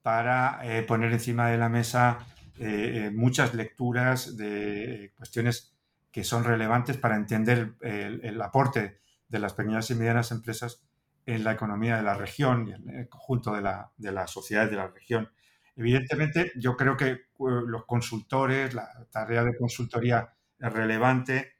para 0.00 0.60
eh, 0.62 0.82
poner 0.82 1.12
encima 1.12 1.50
de 1.50 1.58
la 1.58 1.68
mesa 1.68 2.26
eh, 2.58 3.10
muchas 3.14 3.54
lecturas 3.54 4.36
de 4.36 5.12
cuestiones 5.16 5.74
que 6.10 6.24
son 6.24 6.44
relevantes 6.44 6.96
para 6.96 7.16
entender 7.16 7.74
el, 7.80 8.40
aporte 8.40 9.00
de 9.28 9.38
las 9.38 9.52
pequeñas 9.52 9.90
y 9.90 9.94
medianas 9.94 10.30
empresas 10.30 10.82
en 11.26 11.44
la 11.44 11.52
economía 11.52 11.96
de 11.96 12.02
la 12.02 12.14
región 12.14 12.68
y 12.68 12.72
en 12.72 12.88
el 12.88 13.08
conjunto 13.08 13.52
de 13.52 13.62
la, 13.62 13.92
de 13.96 14.12
sociedad 14.26 14.70
de 14.70 14.76
la 14.76 14.88
región. 14.88 15.28
Evidentemente, 15.76 16.52
yo 16.56 16.76
creo 16.76 16.96
que 16.96 17.08
eh, 17.08 17.20
los 17.38 17.84
consultores, 17.84 18.72
la 18.72 18.88
tarea 19.10 19.44
de 19.44 19.56
consultoría 19.56 20.32
es 20.58 20.72
relevante. 20.72 21.52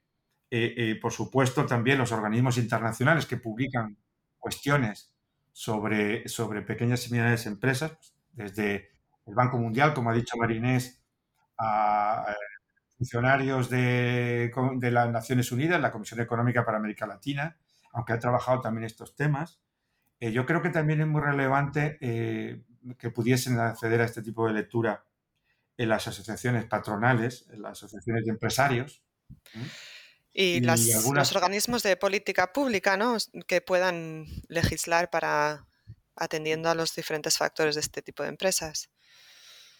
Eh, 0.49 0.97
por 1.01 1.11
supuesto, 1.11 1.65
también 1.65 1.99
los 1.99 2.11
organismos 2.11 2.57
internacionales 2.57 3.25
que 3.25 3.37
publican 3.37 3.97
cuestiones 4.39 5.11
sobre, 5.51 6.27
sobre 6.27 6.61
pequeñas 6.61 7.07
y 7.07 7.11
medianas 7.11 7.47
empresas, 7.47 7.91
pues, 7.91 8.13
desde 8.31 8.89
el 9.27 9.35
Banco 9.35 9.57
Mundial, 9.57 9.93
como 9.93 10.09
ha 10.09 10.13
dicho 10.13 10.37
Marinés, 10.37 11.01
a, 11.57 12.25
funcionarios 12.97 13.69
de, 13.69 14.51
las 14.91 15.09
Naciones 15.11 15.51
Unidas, 15.51 15.79
la 15.79 15.91
Comisión 15.91 16.19
Económica 16.19 16.65
para 16.65 16.77
América 16.77 17.05
Latina, 17.05 17.57
aunque 17.91 18.13
ha 18.13 18.19
trabajado 18.19 18.61
también 18.61 18.85
estos 18.85 19.15
temas. 19.15 19.59
Eh, 20.19 20.31
yo 20.31 20.45
creo 20.45 20.61
que 20.61 20.69
también 20.69 21.01
es 21.01 21.07
muy 21.07 21.21
relevante 21.21 21.97
eh, 22.01 22.63
que 22.97 23.11
pudiesen 23.11 23.59
acceder 23.59 24.01
a 24.01 24.05
este 24.05 24.23
tipo 24.23 24.47
de 24.47 24.53
lectura 24.53 25.05
en 25.77 25.89
las 25.89 26.07
asociaciones 26.07 26.65
patronales, 26.65 27.45
en 27.51 27.61
las 27.61 27.73
asociaciones 27.73 28.25
de 28.25 28.31
empresarios. 28.31 29.03
Y, 30.33 30.61
los 30.61 31.35
organismos 31.35 31.83
de 31.83 31.97
política 31.97 32.51
pública, 32.51 32.97
¿no? 32.97 33.17
Que 33.47 33.61
puedan 33.61 34.25
legislar 34.47 35.09
para 35.09 35.67
atendiendo 36.15 36.69
a 36.69 36.75
los 36.75 36.95
diferentes 36.95 37.37
factores 37.37 37.75
de 37.75 37.81
este 37.81 38.01
tipo 38.01 38.23
de 38.23 38.29
empresas. 38.29 38.89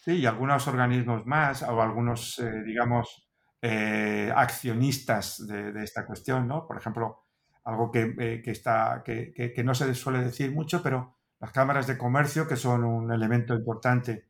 Y 0.08 0.24
algunos 0.24 0.66
organismos 0.66 1.26
más 1.26 1.62
o 1.62 1.82
algunos, 1.82 2.38
eh, 2.38 2.62
digamos, 2.64 3.28
eh, 3.60 4.32
accionistas 4.34 5.46
de, 5.46 5.84
esta 5.84 6.06
cuestión, 6.06 6.48
¿no? 6.48 6.66
Por 6.66 6.78
ejemplo, 6.78 7.26
algo 7.64 7.90
que, 7.90 8.14
eh, 8.18 8.42
está, 8.46 9.02
que, 9.04 9.34
que, 9.34 9.64
no 9.64 9.74
se 9.74 9.94
suele 9.94 10.20
decir 10.20 10.50
mucho, 10.50 10.82
pero 10.82 11.18
las 11.38 11.52
cámaras 11.52 11.86
de 11.86 11.98
comercio, 11.98 12.48
que 12.48 12.56
son 12.56 12.84
un 12.84 13.12
elemento 13.12 13.54
importante 13.54 14.28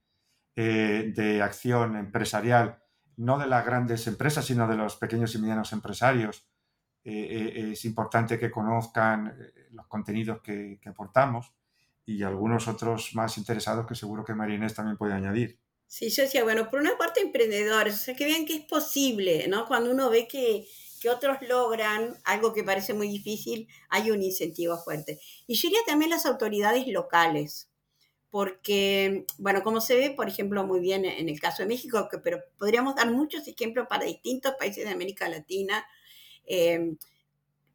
de 0.57 1.41
acción 1.41 1.95
empresarial, 1.95 2.83
no 3.16 3.39
de 3.39 3.47
las 3.47 3.64
grandes 3.64 4.09
empresas, 4.09 4.45
sino 4.45 4.66
de 4.66 4.76
los 4.76 4.97
pequeños 4.97 5.33
y 5.37 5.39
medianos 5.39 5.72
empresarios, 5.72 6.49
es 7.05 7.85
importante 7.85 8.41
que 8.41 8.51
conozcan 8.51 9.33
los 9.70 9.87
contenidos 9.87 10.41
que, 10.43 10.81
aportamos 10.85 11.55
y 12.05 12.24
algunos 12.24 12.66
otros 12.66 13.14
más 13.14 13.39
interesados 13.39 13.87
que 13.87 13.95
seguro 13.95 14.24
que 14.24 14.35
María 14.35 14.66
también 14.74 14.97
puede 14.97 15.12
añadir. 15.12 15.61
Sí, 15.89 16.11
yo 16.11 16.24
decía, 16.24 16.45
bueno, 16.45 16.70
por 16.70 16.80
una 16.80 16.99
parte 16.99 17.20
emprendedores, 17.22 17.95
o 17.95 17.99
sea, 17.99 18.14
que 18.14 18.26
vean 18.26 18.45
que 18.45 18.57
es 18.57 18.64
posible, 18.66 19.49
¿no? 19.49 19.66
Cuando 19.66 19.91
uno 19.91 20.11
ve 20.11 20.28
que, 20.28 20.66
que 21.01 21.09
otros 21.09 21.39
logran 21.41 22.14
algo 22.24 22.53
que 22.53 22.62
parece 22.62 22.93
muy 22.93 23.09
difícil, 23.09 23.68
hay 23.89 24.11
un 24.11 24.22
incentivo 24.22 24.76
fuerte. 24.76 25.18
Y 25.47 25.55
yo 25.55 25.68
diría 25.68 25.82
también 25.86 26.11
las 26.11 26.26
autoridades 26.26 26.86
locales, 26.89 27.70
porque, 28.30 29.24
bueno, 29.39 29.62
como 29.62 29.80
se 29.80 29.97
ve, 29.97 30.11
por 30.11 30.28
ejemplo, 30.28 30.66
muy 30.66 30.80
bien 30.80 31.07
en 31.07 31.30
el 31.30 31.41
caso 31.41 31.62
de 31.62 31.68
México, 31.68 32.07
que, 32.11 32.18
pero 32.18 32.43
podríamos 32.59 32.95
dar 32.95 33.11
muchos 33.11 33.49
ejemplos 33.49 33.86
para 33.89 34.05
distintos 34.05 34.55
países 34.59 34.84
de 34.84 34.91
América 34.91 35.26
Latina. 35.30 35.86
Eh, 36.47 36.97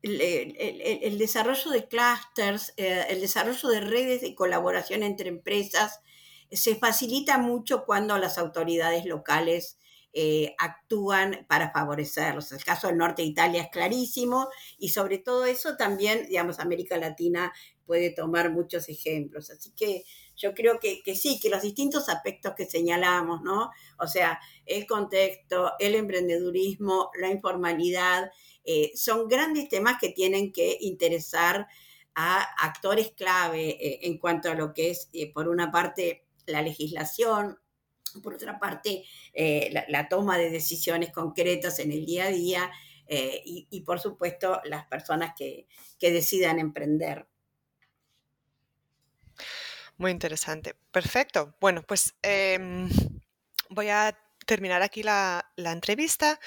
el, 0.03 0.22
el, 0.22 1.18
desarrollo 1.18 1.72
de 1.72 1.88
clústeres, 1.88 2.74
eh, 2.78 3.05
el 3.09 3.22
desarrollo 3.22 3.70
de 3.70 3.80
redes 3.80 4.22
de 4.22 4.36
colaboración 4.36 5.01
entre 5.01 5.30
empresas, 5.30 6.01
se 6.54 6.76
facilita 6.76 7.38
mucho 7.38 7.86
cuando 7.86 8.18
las 8.18 8.38
autoridades 8.38 9.06
locales 9.06 9.78
eh, 10.16 10.54
actúan 10.60 11.43
para 11.49 11.72
favorecerlos. 11.72 12.51
El 12.51 12.64
caso 12.64 12.86
del 12.86 12.97
norte 12.97 13.24
de 13.24 13.30
Italia 13.30 13.64
es 13.64 13.70
clarísimo 13.72 14.47
y 14.78 14.89
sobre 14.89 15.18
todo 15.18 15.45
eso 15.45 15.76
también, 15.76 16.28
digamos, 16.28 16.60
América 16.60 16.97
Latina 16.97 17.51
puede 17.88 18.12
tomar 18.12 18.51
muchos 18.51 18.89
ejemplos. 18.89 19.49
Así 19.49 19.72
que 19.72 20.04
yo 20.36 20.54
creo 20.54 20.80
que, 20.80 21.01
sí, 21.16 21.39
que 21.39 21.49
los 21.49 21.64
distintos 21.64 22.10
aspectos 22.10 22.54
que 22.56 22.66
señalamos, 22.66 23.41
¿no? 23.41 23.72
O 23.97 24.06
sea, 24.06 24.39
el 24.68 24.86
contexto, 24.86 25.72
el 25.80 25.95
emprendedurismo, 25.95 27.10
la 27.20 27.32
informalidad, 27.32 28.32
eh, 28.66 28.91
son 28.95 29.28
grandes 29.28 29.68
temas 29.68 29.97
que 29.99 30.10
tienen 30.10 30.51
que 30.51 30.78
interesar 30.82 31.68
a 32.14 32.43
actores 32.64 33.14
clave 33.14 33.70
eh, 33.70 33.99
en 34.04 34.20
cuanto 34.20 34.51
a 34.51 34.54
lo 34.54 34.74
que 34.76 34.91
es, 34.91 35.10
por 35.34 35.47
una 35.47 35.72
parte, 35.72 36.24
la 36.45 36.61
legislación, 36.61 37.59
por 38.21 38.35
otra 38.35 38.59
parte, 38.59 39.05
eh, 39.33 39.73
la, 39.87 40.07
toma 40.07 40.37
de 40.37 40.49
decisiones 40.49 41.11
concretas 41.11 41.79
en 41.79 41.91
el 41.91 42.05
día 42.05 42.25
a 42.25 42.31
día 42.31 42.71
eh, 43.07 43.41
y, 43.45 43.81
por 43.81 43.99
supuesto, 43.99 44.61
las 44.65 44.85
personas 44.85 45.33
que, 45.37 45.67
decidan 45.99 46.59
emprender. 46.59 47.25
Muy 49.97 50.11
interesante. 50.11 50.75
Perfecto. 50.91 51.55
Bueno, 51.61 51.81
pues 51.83 52.13
em, 52.21 52.89
voy 53.69 53.87
a 53.87 54.17
terminar 54.45 54.81
aquí 54.81 55.03
la, 55.03 55.51
entrevista. 55.57 56.39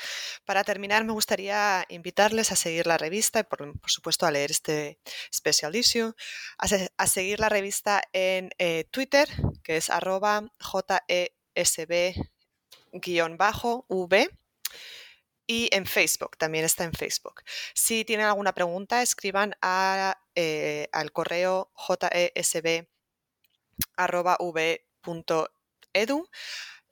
Para 0.45 0.65
terminar, 0.65 1.05
me 1.05 1.13
gustaría 1.13 1.85
invitarles 1.89 2.53
a 2.53 2.57
seguir 2.57 2.87
la 2.87 2.99
revista 2.99 3.41
y, 3.41 3.45
por, 3.45 3.75
supuesto, 3.87 4.27
a 4.27 4.31
leer 4.31 4.51
este 4.51 4.99
special 5.35 5.75
issue, 5.75 6.15
a, 6.59 7.07
seguir 7.07 7.41
la 7.41 7.49
revista 7.49 8.03
en 8.13 8.51
eh, 8.59 8.85
Twitter, 8.91 9.29
que 9.63 9.77
es 9.77 9.91
arroba 9.91 10.45
JESB 10.61 12.15
v 12.93 14.31
y 15.47 15.69
en 15.73 15.87
Facebook, 15.87 16.37
también 16.37 16.65
está 16.65 16.85
en 16.85 16.93
Facebook. 16.93 17.43
Si 17.75 18.05
tienen 18.05 18.27
alguna 18.27 18.53
pregunta, 18.53 19.03
escriban 19.03 19.55
a, 19.63 20.21
eh, 20.35 20.89
al 20.93 21.13
correo 21.13 21.71
jesb.v.edu 21.77 22.87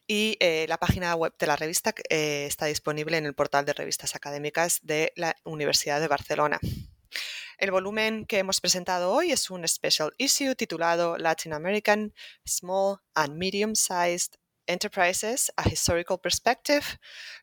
y 0.06 0.36
eh, 0.40 0.66
la 0.68 0.78
página 0.78 1.14
web 1.14 1.34
de 1.38 1.46
la 1.46 1.56
revista 1.56 1.94
eh, 2.08 2.46
está 2.46 2.66
disponible 2.66 3.16
en 3.16 3.26
el 3.26 3.34
portal 3.34 3.64
de 3.64 3.72
revistas 3.72 4.14
académicas 4.14 4.80
de 4.82 5.12
la 5.16 5.36
Universidad 5.44 6.00
de 6.00 6.08
Barcelona. 6.08 6.60
El 7.58 7.70
volumen 7.70 8.26
que 8.26 8.38
hemos 8.38 8.60
presentado 8.60 9.12
hoy 9.12 9.30
es 9.30 9.50
un 9.50 9.66
special 9.66 10.12
issue 10.18 10.54
titulado 10.54 11.16
Latin 11.16 11.52
American 11.52 12.12
Small 12.44 12.98
and 13.14 13.36
Medium 13.36 13.74
Sized 13.74 14.34
Enterprises, 14.66 15.52
A 15.56 15.68
Historical 15.68 16.18
Perspective. 16.18 16.82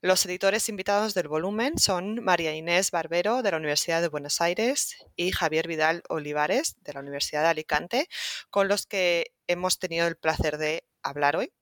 Los 0.01 0.25
editores 0.25 0.69
invitados 0.69 1.13
del 1.13 1.27
volumen 1.27 1.77
son 1.77 2.23
María 2.23 2.53
Inés 2.55 2.91
Barbero 2.91 3.41
de 3.41 3.51
la 3.51 3.57
Universidad 3.57 4.01
de 4.01 4.07
Buenos 4.07 4.41
Aires 4.41 4.95
y 5.15 5.31
Javier 5.31 5.67
Vidal 5.67 6.03
Olivares 6.09 6.75
de 6.81 6.93
la 6.93 6.99
Universidad 6.99 7.43
de 7.43 7.49
Alicante, 7.49 8.07
con 8.49 8.67
los 8.67 8.85
que 8.85 9.33
hemos 9.47 9.79
tenido 9.79 10.07
el 10.07 10.17
placer 10.17 10.57
de 10.57 10.85
hablar 11.03 11.35
hoy. 11.35 11.53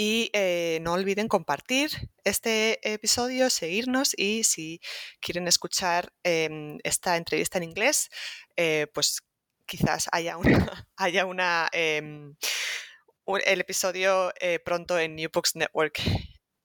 Y 0.00 0.30
eh, 0.32 0.78
no 0.82 0.92
olviden 0.92 1.26
compartir 1.26 1.90
este 2.22 2.78
episodio, 2.88 3.50
seguirnos 3.50 4.12
y 4.16 4.44
si 4.44 4.80
quieren 5.18 5.48
escuchar 5.48 6.12
em, 6.22 6.78
esta 6.84 7.16
entrevista 7.16 7.58
en 7.58 7.64
inglés, 7.64 8.08
eh, 8.56 8.86
pues 8.94 9.22
quizás 9.66 10.06
haya 10.12 10.36
una, 10.36 11.68
em, 11.72 12.36
el 13.44 13.60
episodio 13.60 14.32
eh, 14.40 14.60
pronto 14.60 14.96
en 14.96 15.16
New 15.16 15.30
Books 15.34 15.56
Network. 15.56 16.00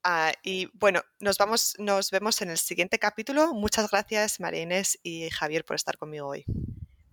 Ah, 0.03 0.31
y 0.43 0.67
bueno, 0.77 1.01
nos 1.19 1.39
vamos, 1.39 1.73
nos 1.79 2.11
vemos 2.11 2.39
en 2.43 2.51
el 2.51 2.59
siguiente 2.59 2.99
capítulo. 2.99 3.51
Muchas 3.55 3.89
gracias, 3.89 4.39
María 4.39 4.61
Inés 4.61 4.99
y 5.01 5.31
Javier, 5.31 5.65
por 5.65 5.75
estar 5.75 5.97
conmigo 5.97 6.27
hoy. 6.27 6.45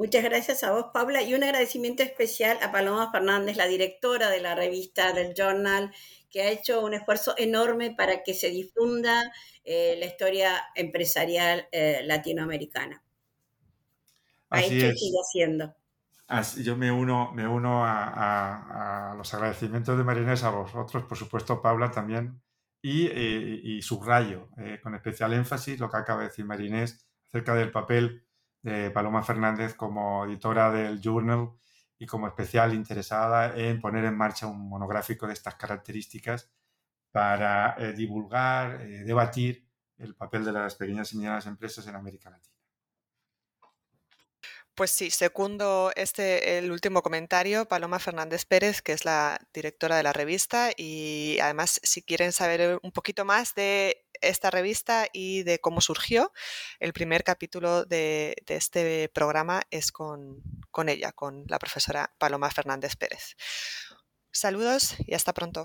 Muchas 0.00 0.24
gracias 0.24 0.64
a 0.64 0.72
vos, 0.72 0.86
Paula, 0.94 1.20
y 1.20 1.34
un 1.34 1.44
agradecimiento 1.44 2.02
especial 2.02 2.56
a 2.62 2.72
Paloma 2.72 3.12
Fernández, 3.12 3.58
la 3.58 3.66
directora 3.66 4.30
de 4.30 4.40
la 4.40 4.54
revista 4.54 5.12
del 5.12 5.34
Journal, 5.34 5.92
que 6.30 6.40
ha 6.40 6.48
hecho 6.48 6.82
un 6.82 6.94
esfuerzo 6.94 7.34
enorme 7.36 7.94
para 7.94 8.22
que 8.22 8.32
se 8.32 8.48
difunda 8.48 9.30
eh, 9.62 9.96
la 9.98 10.06
historia 10.06 10.58
empresarial 10.74 11.68
eh, 11.70 12.00
latinoamericana. 12.06 13.02
Ha 14.48 14.62
hecho 14.62 14.86
y 14.86 14.96
sigue 14.96 15.18
haciendo. 15.22 15.76
yo 16.62 16.78
me 16.78 16.90
uno, 16.90 17.30
me 17.34 17.46
uno 17.46 17.82
a, 17.84 19.12
los 19.18 19.34
agradecimientos 19.34 19.98
de 19.98 20.04
Marinés, 20.04 20.44
a 20.44 20.48
vosotros, 20.48 21.04
por 21.04 21.18
supuesto, 21.18 21.60
Paula 21.60 21.90
también, 21.90 22.40
y, 22.80 23.08
eh, 23.08 23.60
y 23.62 23.82
subrayo 23.82 24.48
con 24.82 24.94
especial 24.94 25.34
énfasis 25.34 25.78
lo 25.78 25.90
que 25.90 25.98
acaba 25.98 26.22
de 26.22 26.28
decir 26.28 26.46
Marinés 26.46 27.06
acerca 27.28 27.54
del 27.54 27.70
papel 27.70 28.24
de 28.62 28.90
Paloma 28.90 29.22
Fernández 29.22 29.74
como 29.74 30.24
editora 30.24 30.70
del 30.70 31.00
Journal 31.00 31.50
y 31.98 32.06
como 32.06 32.26
especial 32.26 32.74
interesada 32.74 33.56
en 33.56 33.80
poner 33.80 34.04
en 34.04 34.16
marcha 34.16 34.46
un 34.46 34.68
monográfico 34.68 35.26
de 35.26 35.34
estas 35.34 35.56
características 35.56 36.50
para 37.12 37.76
eh, 37.78 37.92
divulgar, 37.92 38.80
eh, 38.82 39.04
debatir 39.04 39.66
el 39.98 40.14
papel 40.14 40.44
de 40.44 40.52
las 40.52 40.74
pequeñas 40.76 41.12
y 41.12 41.18
medianas 41.18 41.46
empresas 41.46 41.86
en 41.86 41.94
América 41.94 42.30
Latina. 42.30 42.54
Pues 44.74 44.92
sí, 44.92 45.10
segundo 45.10 45.92
este 45.94 46.56
el 46.56 46.72
último 46.72 47.02
comentario, 47.02 47.66
Paloma 47.66 47.98
Fernández 47.98 48.46
Pérez, 48.46 48.80
que 48.80 48.92
es 48.92 49.04
la 49.04 49.38
directora 49.52 49.96
de 49.96 50.02
la 50.02 50.14
revista, 50.14 50.70
y 50.74 51.38
además 51.42 51.80
si 51.82 52.02
quieren 52.02 52.32
saber 52.32 52.78
un 52.82 52.90
poquito 52.90 53.26
más 53.26 53.54
de 53.54 54.06
esta 54.20 54.50
revista 54.50 55.06
y 55.12 55.42
de 55.42 55.58
cómo 55.58 55.80
surgió. 55.80 56.32
El 56.78 56.92
primer 56.92 57.24
capítulo 57.24 57.84
de, 57.84 58.36
este 58.46 59.08
programa 59.08 59.62
es 59.70 59.92
con, 59.92 60.42
ella, 60.86 61.12
con 61.12 61.44
la 61.48 61.58
profesora 61.58 62.12
Paloma 62.18 62.50
Fernández 62.50 62.96
Pérez. 62.96 63.36
Saludos 64.30 64.96
y 65.06 65.14
hasta 65.14 65.32
pronto. 65.32 65.64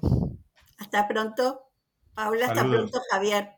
Hasta 0.78 1.08
pronto, 1.08 1.72
Paula. 2.14 2.48
Hasta 2.48 2.64
pronto, 2.64 3.02
Javier. 3.12 3.52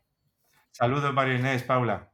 Saludos, 0.72 1.12
María 1.12 1.34
Inés, 1.34 1.62
Paula. 1.62 2.12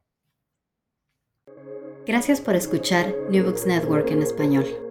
Gracias 2.05 2.41
por 2.41 2.55
escuchar 2.55 3.13
New 3.29 3.43
Books 3.43 3.65
Network 3.65 4.09
en 4.11 4.21
español. 4.21 4.84